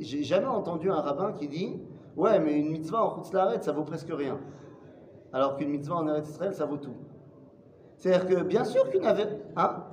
j'ai 0.00 0.22
jamais 0.22 0.46
entendu 0.46 0.90
un 0.90 1.00
rabbin 1.00 1.32
qui 1.32 1.48
dit 1.48 1.76
ouais 2.16 2.38
mais 2.38 2.58
une 2.58 2.70
mitzvah 2.70 3.02
en 3.02 3.22
Haaretz 3.22 3.64
ça 3.64 3.72
vaut 3.72 3.84
presque 3.84 4.10
rien, 4.10 4.38
alors 5.32 5.56
qu'une 5.56 5.70
mitzvah 5.70 5.96
en 5.96 6.08
Eretz 6.08 6.28
Israël 6.28 6.54
ça 6.54 6.64
vaut 6.64 6.78
tout. 6.78 6.96
C'est-à-dire 7.96 8.26
que 8.26 8.42
bien 8.42 8.64
sûr 8.64 8.88
qu'une 8.90 9.04
avéra... 9.04 9.30
Hein? 9.56 9.84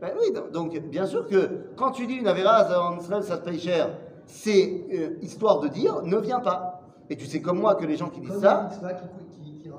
Ben 0.00 0.12
oui, 0.18 0.32
donc 0.52 0.78
bien 0.88 1.04
sûr 1.04 1.26
que 1.26 1.66
quand 1.76 1.90
tu 1.90 2.06
dis 2.06 2.14
une 2.14 2.28
avéra 2.28 2.66
en 2.80 2.96
Israël 2.98 3.22
ça 3.22 3.36
se 3.36 3.42
paye 3.42 3.58
cher, 3.58 3.90
c'est 4.30 4.84
euh, 4.92 5.18
histoire 5.22 5.60
de 5.60 5.68
dire 5.68 6.02
ne 6.02 6.16
viens 6.18 6.40
pas. 6.40 6.80
Et 7.08 7.16
tu 7.16 7.26
sais 7.26 7.40
comme 7.40 7.58
moi 7.58 7.74
que 7.74 7.84
les 7.84 7.96
gens 7.96 8.08
qui 8.08 8.20
disent 8.20 8.30
Comme 8.30 8.40
ça, 8.40 8.68
qui, 8.70 9.42
qui, 9.42 9.52
qui 9.62 9.68
plus. 9.68 9.72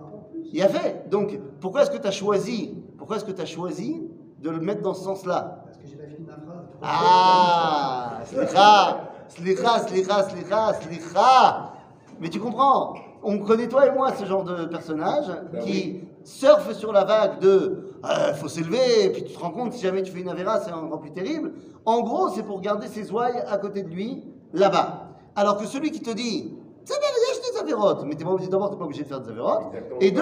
il 0.51 0.57
y 0.57 0.61
a 0.61 0.67
fait. 0.67 1.09
Donc 1.09 1.39
pourquoi 1.59 1.83
est-ce 1.83 1.91
que 1.91 1.97
tu 1.97 2.07
as 2.07 2.11
choisi 2.11 2.77
Pourquoi 2.97 3.15
est-ce 3.17 3.25
que 3.25 3.31
tu 3.31 3.41
as 3.41 3.45
choisi 3.45 4.01
de 4.39 4.49
le 4.49 4.59
mettre 4.59 4.81
dans 4.81 4.93
ce 4.93 5.03
sens-là 5.03 5.63
Parce 5.65 5.77
que 5.77 5.87
j'ai 5.87 5.95
pas 5.95 6.07
fini 6.07 6.27
ma 6.27 6.33
phrase. 6.33 6.65
Ah 6.81 8.19
Slicha 8.25 9.07
Slicha, 9.29 9.79
slicha, 9.87 10.23
slicha, 10.23 10.73
slicha 10.73 11.73
Mais 12.19 12.29
tu 12.29 12.39
comprends 12.39 12.95
On 13.23 13.39
connaît 13.39 13.69
toi 13.69 13.87
et 13.87 13.91
moi 13.91 14.11
ce 14.13 14.25
genre 14.25 14.43
de 14.43 14.65
personnage 14.65 15.31
qui 15.63 16.01
surfe 16.23 16.73
sur 16.73 16.91
la 16.91 17.05
vague 17.05 17.39
de 17.39 17.91
euh, 18.03 18.33
faut 18.33 18.47
s'élever, 18.47 19.05
et 19.05 19.09
puis 19.11 19.23
tu 19.23 19.33
te 19.33 19.39
rends 19.39 19.51
compte 19.51 19.73
si 19.73 19.83
jamais 19.83 20.01
tu 20.01 20.11
fais 20.11 20.21
une 20.21 20.29
avéra, 20.29 20.59
c'est 20.59 20.71
encore 20.71 21.01
plus 21.01 21.11
terrible. 21.11 21.53
En 21.85 22.01
gros, 22.01 22.29
c'est 22.29 22.41
pour 22.41 22.59
garder 22.61 22.87
ses 22.87 23.11
ouailles 23.11 23.43
à 23.47 23.57
côté 23.57 23.83
de 23.83 23.89
lui, 23.89 24.23
là-bas. 24.53 25.07
Alors 25.35 25.57
que 25.57 25.65
celui 25.65 25.91
qui 25.91 26.01
te 26.01 26.11
dit 26.11 26.53
ça 26.83 26.95
va, 26.95 27.01
il 27.01 27.55
y 27.55 27.59
a 27.59 27.63
des 27.63 28.05
mais 28.07 28.15
t'es 28.15 28.23
pas 28.23 28.31
obligé 28.31 28.49
d'abord, 28.49 28.69
t'es 28.71 28.77
pas 28.77 28.85
obligé 28.85 29.03
de 29.03 29.07
faire 29.07 29.21
des 29.21 29.29
avérotes. 29.29 29.63
Et 29.99 30.11
deux, 30.11 30.21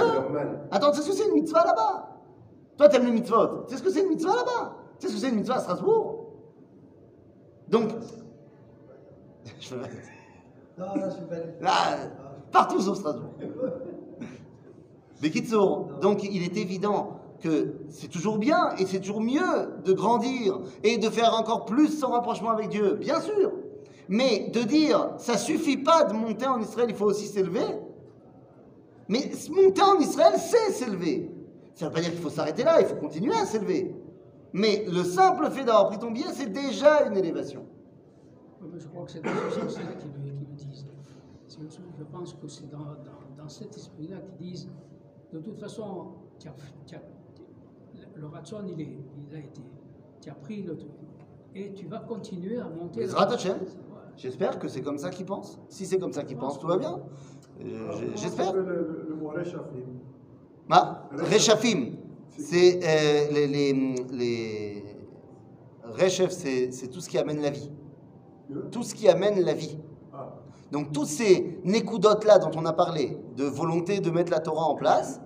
attends, 0.71 0.91
tu 0.91 0.97
sais 0.97 1.03
ce 1.03 1.09
que 1.09 1.15
c'est 1.15 1.27
une 1.27 1.33
mitzvah 1.35 1.63
là-bas? 1.65 2.09
Toi, 2.77 2.89
t'aimes 2.89 3.05
les 3.05 3.11
mitzvot. 3.11 3.63
Tu 3.67 3.71
sais 3.71 3.77
ce 3.77 3.83
que 3.83 3.89
c'est 3.89 4.01
une 4.03 4.09
mitzvah 4.09 4.35
là-bas? 4.35 4.75
Tu 4.99 5.07
sais 5.07 5.13
ce 5.13 5.15
que 5.15 5.21
c'est 5.25 5.29
une 5.29 5.35
mitzvah 5.37 5.55
à 5.55 5.59
Strasbourg? 5.59 6.25
Donc, 7.69 7.89
je 9.59 9.75
veux- 9.75 9.81
Non, 10.77 10.95
là, 10.95 11.09
je 11.09 11.15
suis 11.15 11.25
pas 11.25 11.35
allé. 11.35 11.45
là, 11.61 11.71
partout 12.51 12.81
sauf 12.81 12.97
Strasbourg. 12.97 13.31
Mais 15.21 15.31
donc 16.01 16.23
il 16.23 16.43
est 16.43 16.55
évident 16.57 17.19
que 17.41 17.73
c'est 17.89 18.07
toujours 18.07 18.37
bien 18.37 18.71
et 18.77 18.85
c'est 18.85 18.99
toujours 18.99 19.21
mieux 19.21 19.73
de 19.83 19.93
grandir 19.93 20.59
et 20.83 20.97
de 20.97 21.09
faire 21.09 21.33
encore 21.33 21.65
plus 21.65 21.87
son 21.99 22.07
rapprochement 22.11 22.51
avec 22.51 22.69
Dieu, 22.69 22.93
bien 22.95 23.19
sûr. 23.19 23.51
Mais 24.09 24.49
de 24.51 24.61
dire, 24.63 25.13
ça 25.19 25.37
suffit 25.37 25.77
pas 25.77 26.03
de 26.03 26.13
monter 26.13 26.45
en 26.47 26.59
Israël, 26.59 26.87
il 26.89 26.95
faut 26.95 27.05
aussi 27.05 27.27
s'élever. 27.27 27.63
Mais 29.07 29.31
monter 29.51 29.81
en 29.81 29.99
Israël, 29.99 30.33
c'est 30.37 30.71
s'élever. 30.71 31.31
Ça 31.75 31.85
ne 31.85 31.89
veut 31.89 31.95
pas 31.95 32.01
dire 32.01 32.11
qu'il 32.11 32.19
faut 32.19 32.29
s'arrêter 32.29 32.63
là, 32.63 32.81
il 32.81 32.87
faut 32.87 32.95
continuer 32.95 33.33
à 33.35 33.45
s'élever. 33.45 33.95
Mais 34.51 34.83
le 34.91 35.03
simple 35.03 35.49
fait 35.51 35.63
d'avoir 35.63 35.87
pris 35.89 35.99
ton 35.99 36.11
billet, 36.11 36.25
c'est 36.33 36.51
déjà 36.51 37.05
une 37.05 37.15
élévation. 37.17 37.65
Oui, 38.61 38.69
mais 38.73 38.79
Je 38.79 38.87
crois 38.87 39.05
que 39.05 39.11
c'est 39.11 39.21
dans 39.21 39.29
ce 39.51 39.59
sens-là 39.61 39.93
qu'ils 39.99 40.11
le, 40.11 40.31
qu'ils 40.31 40.39
le 40.49 40.55
disent. 40.73 40.85
Je 41.99 42.03
pense 42.05 42.33
que 42.33 42.47
c'est 42.47 42.69
dans, 42.69 42.77
dans, 42.79 43.43
dans 43.43 43.49
cet 43.49 43.75
esprit-là 43.77 44.17
qu'ils 44.17 44.47
disent 44.51 44.69
de 45.33 45.39
toute 45.39 45.59
façon, 45.59 46.13
as- 46.45 46.49
as- 46.95 46.99
le 48.15 48.25
ratson, 48.27 48.61
il, 48.67 48.81
est, 48.81 48.89
il 49.29 49.35
a 49.35 49.39
été. 49.39 49.61
Tu 50.21 50.29
as 50.29 50.33
pris 50.33 50.63
le 50.63 50.75
truc. 50.77 50.89
Et 51.55 51.73
tu 51.73 51.85
vas 51.85 51.99
continuer 51.99 52.57
à 52.59 52.65
monter. 52.67 53.01
Voilà. 53.13 53.27
J'espère 54.21 54.59
que 54.59 54.67
c'est 54.67 54.81
comme 54.81 54.97
ça 54.97 55.11
qu'ils 55.11 55.25
pensent. 55.25 55.57
Si 55.69 55.85
c'est 55.85 55.97
comme 55.97 56.11
ça 56.11 56.23
qu'ils 56.23 56.35
pensent, 56.35 56.59
tout 56.59 56.67
va 56.67 56.75
bien. 56.75 56.99
Euh, 57.61 57.91
J'espère. 58.15 58.51
Le, 58.51 59.15
mot 59.17 59.31
Reshafim, 61.11 61.93
c'est 62.37 62.79
euh, 62.83 63.31
les, 63.31 63.47
les, 63.47 64.83
c'est 66.29 66.89
tout 66.91 66.99
ce 66.99 67.07
qui 67.07 67.17
amène 67.17 67.41
la 67.41 67.49
vie. 67.49 67.71
Tout 68.71 68.83
ce 68.83 68.93
qui 68.93 69.07
amène 69.07 69.39
la 69.39 69.53
vie. 69.53 69.77
Ah, 70.13 70.33
Donc 70.73 70.91
tous 70.91 71.05
ces 71.05 71.57
nékoudotes 71.63 72.25
là 72.25 72.39
dont 72.39 72.51
on 72.55 72.65
a 72.65 72.73
parlé, 72.73 73.17
de 73.37 73.45
volonté 73.45 74.01
de 74.01 74.11
mettre 74.11 74.31
la 74.31 74.39
Torah 74.39 74.65
en 74.65 74.75
place, 74.75 75.21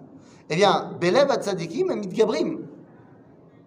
eh 0.52 0.56
bien, 0.56 0.96
Belev 1.02 1.32
à 1.32 1.42
tzadikim 1.42 1.90
et 1.90 1.96
mitgabrim. 1.96 2.68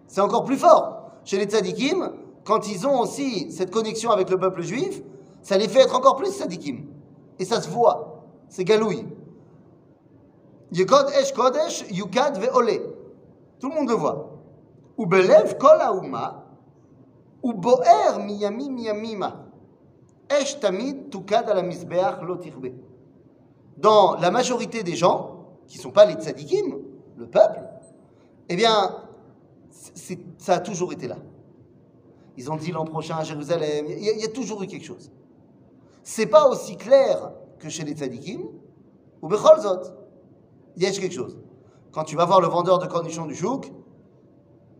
C'est 0.07 0.21
encore 0.21 0.45
plus 0.45 0.57
fort. 0.57 1.11
Chez 1.25 1.37
les 1.37 1.45
tzadikim, 1.45 2.13
quand 2.45 2.69
ils 2.69 2.87
ont 2.87 3.01
aussi 3.01 3.51
cette 3.51 3.71
connexion 3.71 4.09
avec 4.11 4.29
le 4.29 4.37
peuple 4.37 4.61
juif, 4.61 5.03
ça 5.47 5.57
les 5.57 5.69
fait 5.69 5.79
être 5.79 5.95
encore 5.95 6.17
plus 6.17 6.27
tzadikim. 6.27 6.87
Et 7.39 7.45
ça 7.45 7.61
se 7.61 7.69
voit. 7.69 8.25
C'est 8.49 8.65
galouille. 8.65 9.05
Yekod 10.73 11.07
esh 11.21 11.31
kodesh, 11.31 11.85
yukad 11.89 12.37
ve'ole. 12.37 12.81
Tout 13.57 13.69
le 13.69 13.75
monde 13.75 13.87
le 13.87 13.95
voit. 13.95 14.41
Ou 14.97 15.07
kol 15.07 15.79
yamima. 18.27 19.45
Esh 20.29 20.59
tamid 20.59 21.09
tukad. 21.09 21.45
Dans 23.77 24.15
la 24.15 24.31
majorité 24.31 24.83
des 24.83 24.95
gens, 24.97 25.45
qui 25.65 25.77
ne 25.77 25.81
sont 25.81 25.91
pas 25.91 26.03
les 26.03 26.15
tzadikim, 26.15 26.77
le 27.15 27.25
peuple, 27.25 27.63
eh 28.49 28.55
bien, 28.57 28.97
ça 30.39 30.55
a 30.55 30.59
toujours 30.59 30.91
été 30.91 31.07
là. 31.07 31.15
Ils 32.35 32.51
ont 32.51 32.57
dit 32.57 32.73
l'an 32.73 32.83
prochain 32.83 33.15
à 33.15 33.23
Jérusalem, 33.23 33.85
il 33.87 34.03
y 34.03 34.25
a 34.25 34.27
toujours 34.27 34.61
eu 34.63 34.67
quelque 34.67 34.83
chose. 34.85 35.09
C'est 36.09 36.27
pas 36.27 36.47
aussi 36.47 36.77
clair 36.77 37.33
que 37.59 37.67
chez 37.67 37.83
les 37.83 37.91
tzadikim, 37.91 38.39
ou 39.21 39.27
bechol 39.27 39.59
zot, 39.59 39.91
il 40.77 40.83
y 40.83 40.85
a 40.85 40.91
quelque 40.91 41.13
chose. 41.13 41.37
Quand 41.91 42.05
tu 42.05 42.15
vas 42.15 42.23
voir 42.23 42.39
le 42.39 42.47
vendeur 42.47 42.79
de 42.79 42.87
cornichons 42.87 43.25
du 43.25 43.35
chouk, 43.35 43.69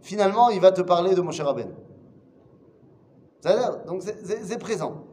finalement, 0.02 0.50
il 0.52 0.62
va 0.62 0.72
te 0.72 0.80
parler 0.82 1.16
de 1.16 1.20
Moshe 1.20 1.42
Rabbeinu. 1.42 1.74
Donc 3.88 4.04
c'est 4.04 4.58
présent. 4.58 5.04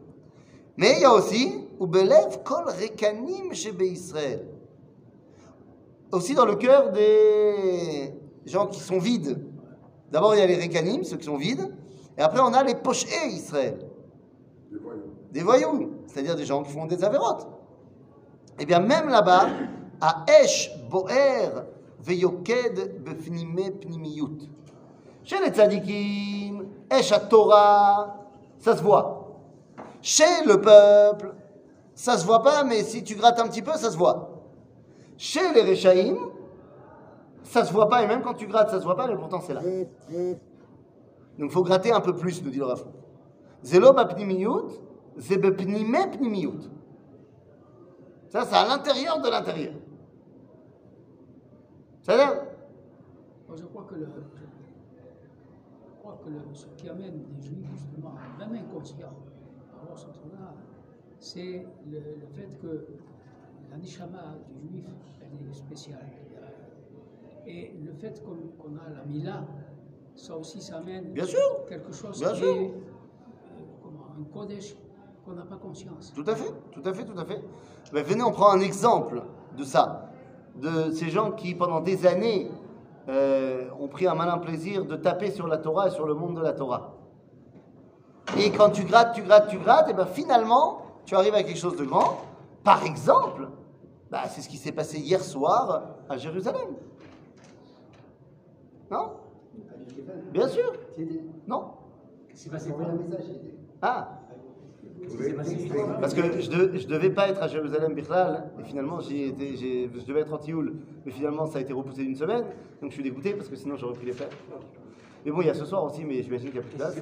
Mais 0.77 0.93
il 0.99 1.01
y 1.01 1.05
a 1.05 1.13
aussi 1.13 1.53
Ubelev 1.81 2.45
kol 2.45 2.67
rekanim 2.69 3.53
shebe 3.53 3.83
Israël. 3.83 4.47
Aussi 6.13 6.35
dans 6.35 6.47
le 6.47 6.55
cœur 6.55 6.93
des 6.93 8.15
gens 8.47 8.69
qui 8.69 8.79
sont 8.79 9.01
vides. 9.01 9.45
D'abord, 10.13 10.37
il 10.37 10.39
y 10.39 10.43
a 10.43 10.47
les 10.47 10.63
rekanim, 10.63 11.03
ceux 11.03 11.17
qui 11.17 11.25
sont 11.25 11.39
vides. 11.39 11.75
Et 12.17 12.23
après, 12.23 12.39
on 12.39 12.55
a 12.55 12.63
les 12.63 12.77
pochés 12.77 13.27
Israël. 13.27 13.91
Des 15.35 15.43
voyous. 15.43 15.91
C'est-à-dire 16.07 16.37
des 16.37 16.47
gens 16.47 16.63
qui 16.63 16.71
font 16.71 16.87
des 16.87 17.03
avérotes. 17.03 17.49
Eh 18.61 18.65
bien, 18.65 18.79
même 18.79 19.09
là-bas, 19.09 19.49
à 20.01 20.25
Esh 20.41 20.71
Boer 20.89 21.67
Veyoked 22.01 23.03
Befnime 23.03 23.73
Pnimiyut. 23.81 24.49
Chez 25.25 25.41
les 25.45 25.51
tzadikim, 25.51 26.67
Esh 26.89 27.11
à 27.11 27.19
Torah, 27.19 28.17
ça 28.59 28.77
se 28.77 28.83
voit. 28.83 29.41
Chez 30.01 30.45
le 30.47 30.61
peuple, 30.61 31.35
ça 31.95 32.17
se 32.17 32.25
voit 32.25 32.43
pas, 32.43 32.63
mais 32.63 32.85
si 32.85 33.03
tu 33.03 33.17
grattes 33.17 33.41
un 33.41 33.49
petit 33.49 33.63
peu, 33.63 33.73
ça 33.73 33.91
se 33.91 33.97
voit. 33.97 34.31
Chez 35.17 35.53
les 35.53 35.63
Rechaïm, 35.63 36.17
ça 37.43 37.65
se 37.65 37.73
voit 37.73 37.89
pas, 37.89 38.03
et 38.03 38.07
même 38.07 38.23
quand 38.23 38.35
tu 38.35 38.47
grattes, 38.47 38.71
ça 38.71 38.79
se 38.79 38.85
voit 38.85 38.97
pas, 38.97 39.09
mais 39.09 39.17
pourtant 39.17 39.41
c'est 39.41 39.55
là. 39.55 39.63
Donc 41.39 41.51
il 41.51 41.51
faut 41.51 41.63
gratter 41.63 41.91
un 41.91 42.01
peu 42.01 42.15
plus, 42.15 42.43
nous 42.45 42.51
dit 42.51 42.59
le 42.59 42.67
Rav. 42.67 42.85
Zelo 43.65 43.93
bapnimiyut, 43.95 44.79
pnimiyut. 45.17 46.71
Ça, 48.29 48.45
c'est 48.45 48.57
à 48.57 48.67
l'intérieur 48.67 49.21
de 49.21 49.29
l'intérieur. 49.31 49.75
C'est-à-dire, 52.03 52.43
Moi, 53.49 53.57
je 53.57 53.65
crois 53.67 53.85
que, 53.85 53.95
le, 53.95 54.07
je 54.07 55.99
crois 56.01 56.19
que 56.25 56.29
le- 56.31 56.55
ce 56.55 56.67
qui 56.77 56.89
amène 56.89 57.23
des 57.23 57.41
juifs 57.43 57.71
justement, 57.73 58.15
même 58.39 58.53
inconscients, 58.55 59.15
à 59.81 59.85
voir 59.87 59.99
ce 59.99 60.07
truc-là, 60.07 60.55
c'est 61.19 61.65
le, 61.91 61.99
le 62.21 62.27
fait 62.33 62.59
que 62.61 62.87
la 63.71 63.77
nishama 63.79 64.37
du 64.51 64.69
juif, 64.69 64.85
elle 65.21 65.49
est 65.49 65.53
spéciale. 65.53 66.09
Et 67.47 67.73
le 67.85 67.93
fait 67.93 68.23
qu'on 68.25 68.77
a 68.77 68.91
la 68.91 69.05
mila, 69.05 69.45
ça 70.17 70.37
aussi, 70.37 70.61
ça 70.61 70.79
amène 70.79 71.13
Bien 71.13 71.27
sûr. 71.27 71.65
quelque 71.69 71.93
chose 71.93 72.19
Bien 72.19 72.33
qui 72.33 72.39
sûr. 72.39 72.49
est 72.49 72.69
euh, 72.71 72.71
comment, 73.83 74.07
un 74.19 74.25
kodesh 74.33 74.75
qu'on 75.25 75.33
n'a 75.33 75.45
pas 75.45 75.57
conscience. 75.57 76.13
Tout 76.15 76.25
à 76.27 76.35
fait, 76.35 76.53
tout 76.73 76.83
à 76.85 76.93
fait, 76.93 77.05
tout 77.05 77.19
à 77.19 77.25
fait. 77.25 77.43
Ben, 77.93 78.05
venez, 78.05 78.23
on 78.23 78.33
prend 78.33 78.51
un 78.51 78.61
exemple 78.61 79.23
de 79.57 79.65
ça. 79.65 80.11
De 80.57 80.91
ces 80.93 81.11
gens 81.11 81.33
qui, 81.33 81.55
pendant 81.55 81.81
des 81.81 82.07
années, 82.07 82.51
euh, 83.09 83.69
ont 83.81 83.89
pris 83.89 84.07
un 84.07 84.15
malin 84.15 84.39
plaisir 84.39 84.85
de 84.85 84.97
taper 84.97 85.31
sur 85.31 85.47
la 85.47 85.59
Torah 85.59 85.89
et 85.89 85.91
sur 85.91 86.07
le 86.07 86.15
monde 86.15 86.37
de 86.37 86.43
la 86.43 86.53
Torah. 86.53 86.95
Et 88.39 88.51
quand 88.51 88.71
tu 88.71 88.85
grattes, 88.85 89.15
tu 89.15 89.23
grattes, 89.23 89.49
tu 89.49 89.59
grattes, 89.59 89.89
et 89.89 89.93
ben 89.93 90.07
finalement, 90.07 90.83
tu 91.05 91.15
arrives 91.15 91.35
à 91.35 91.43
quelque 91.43 91.59
chose 91.59 91.77
de 91.77 91.85
grand. 91.85 92.19
Par 92.63 92.85
exemple, 92.85 93.49
bah, 94.11 94.23
c'est 94.29 94.41
ce 94.41 94.49
qui 94.49 94.57
s'est 94.57 94.73
passé 94.73 94.99
hier 94.99 95.21
soir 95.21 95.83
à 96.09 96.17
Jérusalem. 96.17 96.69
Non? 98.91 99.13
Bien 100.33 100.49
sûr. 100.49 100.73
Non? 101.47 101.73
S'est 102.35 102.51
passé 102.51 102.75
j'y 103.25 103.31
étais. 103.31 103.55
Ah 103.81 104.09
Qu'est-ce 104.29 104.41
qui 104.41 104.87
s'est 104.87 104.91
passé 104.91 104.94
Parce 106.01 106.15
que 106.15 106.41
je, 106.41 106.51
de- 106.51 106.79
je 106.79 106.87
devais 106.87 107.11
pas 107.11 107.29
être 107.29 107.43
à 107.43 107.49
Jérusalem 107.49 107.95
Bichlal, 107.95 108.51
et 108.61 108.65
finalement 108.65 109.01
j'y 109.01 109.35
j'ai- 109.57 109.91
je 109.95 110.07
devais 110.07 110.21
être 110.21 110.33
en 110.33 110.39
Tioul, 110.39 110.75
mais 111.05 111.13
finalement 111.13 111.47
ça 111.47 111.59
a 111.59 111.61
été 111.61 111.73
repoussé 111.73 112.03
d'une 112.03 112.15
semaine, 112.17 112.45
donc 112.81 112.91
je 112.91 112.95
suis 112.95 113.03
dégoûté 113.03 113.35
parce 113.35 113.49
que 113.49 113.57
sinon 113.57 113.77
j'aurais 113.77 113.95
pris 113.95 114.07
les 114.07 114.13
fêtes. 114.13 114.37
Mais 115.25 115.31
bon, 115.31 115.41
il 115.41 115.47
y 115.47 115.51
a 115.51 115.55
ce 115.55 115.65
soir 115.65 115.83
aussi, 115.85 116.05
mais 116.05 116.23
j'imagine 116.23 116.51
qu'il 116.51 116.61
n'y 116.61 116.67
a 116.67 116.69
plus 116.69 116.73
de 116.73 116.77
place. 116.77 116.95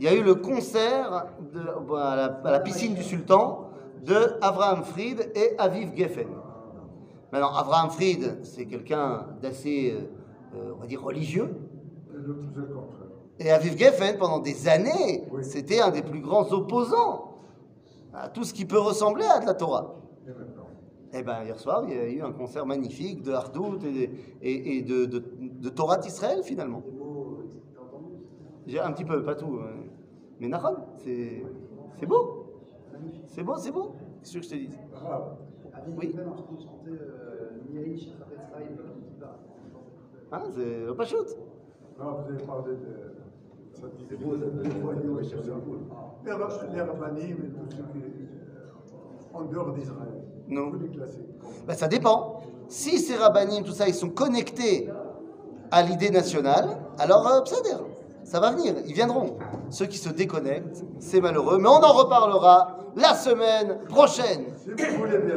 Il 0.00 0.04
y 0.06 0.08
a 0.08 0.14
eu 0.14 0.22
le 0.22 0.34
concert 0.34 1.26
de, 1.54 1.60
bon, 1.86 1.94
à, 1.94 2.16
la, 2.16 2.24
à 2.44 2.50
la 2.50 2.58
piscine 2.60 2.94
du 2.94 3.02
Sultan 3.04 3.70
de 4.04 4.14
Avraham 4.42 4.82
Fried 4.82 5.30
et 5.36 5.56
Aviv 5.58 5.94
Geffen. 5.94 6.26
Maintenant, 7.32 7.54
Avraham 7.54 7.90
Fried, 7.90 8.38
c'est 8.42 8.64
quelqu'un 8.66 9.26
d'assez, 9.40 9.94
euh, 9.94 10.56
euh, 10.58 10.72
on 10.76 10.80
va 10.80 10.86
dire, 10.88 11.00
religieux. 11.04 11.54
Et 13.42 13.50
Aviv 13.50 13.76
Geffen, 13.78 14.18
pendant 14.18 14.38
des 14.38 14.68
années, 14.68 15.24
Oui. 15.32 15.42
c'était 15.44 15.80
un 15.80 15.90
des 15.90 16.02
plus 16.02 16.20
grands 16.20 16.50
opposants 16.52 17.36
à 18.12 18.28
tout 18.28 18.44
ce 18.44 18.52
qui 18.52 18.66
peut 18.66 18.78
ressembler 18.78 19.24
à 19.24 19.40
de 19.40 19.46
la 19.46 19.54
Torah. 19.54 19.94
Et 20.26 21.18
Eh 21.18 21.22
bien, 21.22 21.42
hier 21.42 21.58
soir, 21.58 21.82
il 21.88 21.94
y 21.94 21.98
a 21.98 22.06
eu 22.08 22.22
un 22.22 22.32
concert 22.32 22.66
magnifique 22.66 23.22
de 23.22 23.32
Hardout 23.32 23.78
et, 23.84 24.10
et- 24.42 24.76
et 24.76 24.82
de, 24.82 25.06
de, 25.06 25.24
de 25.40 25.68
Torah 25.70 25.96
d'Israël, 25.96 26.42
finalement. 26.44 26.82
Euh, 28.68 28.78
un 28.84 28.92
petit 28.92 29.04
peu, 29.04 29.24
pas 29.24 29.34
tout. 29.34 29.56
euh, 29.56 29.72
Mais 30.38 30.46
Nahon, 30.48 30.76
c'est 30.98 31.42
c'est 31.98 32.06
beau. 32.06 32.46
C'est 33.26 33.42
beau, 33.42 33.56
c'est 33.56 33.72
beau. 33.72 33.92
Qu'est-ce 34.22 34.34
que 34.34 34.42
je 34.42 34.48
te 34.50 34.54
dis? 34.54 34.70
Oui. 35.96 36.14
Euh, 36.86 37.48
hein, 40.32 40.42
C'est 40.54 40.96
pas 40.96 41.04
shoot. 41.04 41.26
Non, 41.98 42.12
vous 42.22 42.32
avez 42.32 42.44
parlé 42.44 42.72
de. 42.72 43.09
Ça 43.80 43.86
disait 43.96 44.16
des 44.16 44.80
voyous 44.80 45.18
et 45.20 45.22
tout 45.22 45.28
ça. 45.42 45.52
Les 46.24 46.32
Ra- 46.32 46.48
Les 46.74 46.80
Rabbanim 46.82 47.22
et 47.22 47.48
tout 47.48 47.66
ce 47.70 47.76
qui 47.76 47.98
est 47.98 49.34
en 49.34 49.42
dehors 49.44 49.72
d'Israël. 49.72 50.22
Non. 50.48 50.70
Vous 50.70 50.78
les 50.80 50.88
classez 50.88 51.24
comme- 51.40 51.50
Ben, 51.66 51.74
ça 51.74 51.88
dépend. 51.88 52.40
Si 52.68 52.98
ces 52.98 53.16
rabbinim, 53.16 53.64
tout 53.64 53.72
ça, 53.72 53.88
ils 53.88 53.94
sont 53.94 54.10
connectés 54.10 54.88
à 55.70 55.82
l'idée 55.82 56.10
nationale, 56.10 56.68
alors 56.98 57.26
euh, 57.26 57.40
ça 58.24 58.38
va 58.40 58.50
venir, 58.52 58.74
ils 58.86 58.92
viendront. 58.94 59.38
Ceux 59.70 59.86
qui 59.86 59.98
se 59.98 60.08
déconnectent, 60.10 60.84
c'est 60.98 61.20
malheureux, 61.20 61.58
mais 61.58 61.68
on 61.68 61.82
en 61.82 61.92
reparlera 61.92 62.76
la 62.96 63.14
semaine 63.14 63.78
prochaine. 63.88 64.46
Si 64.56 64.70
vous 64.70 64.98
voulez 64.98 65.18
bien. 65.18 65.36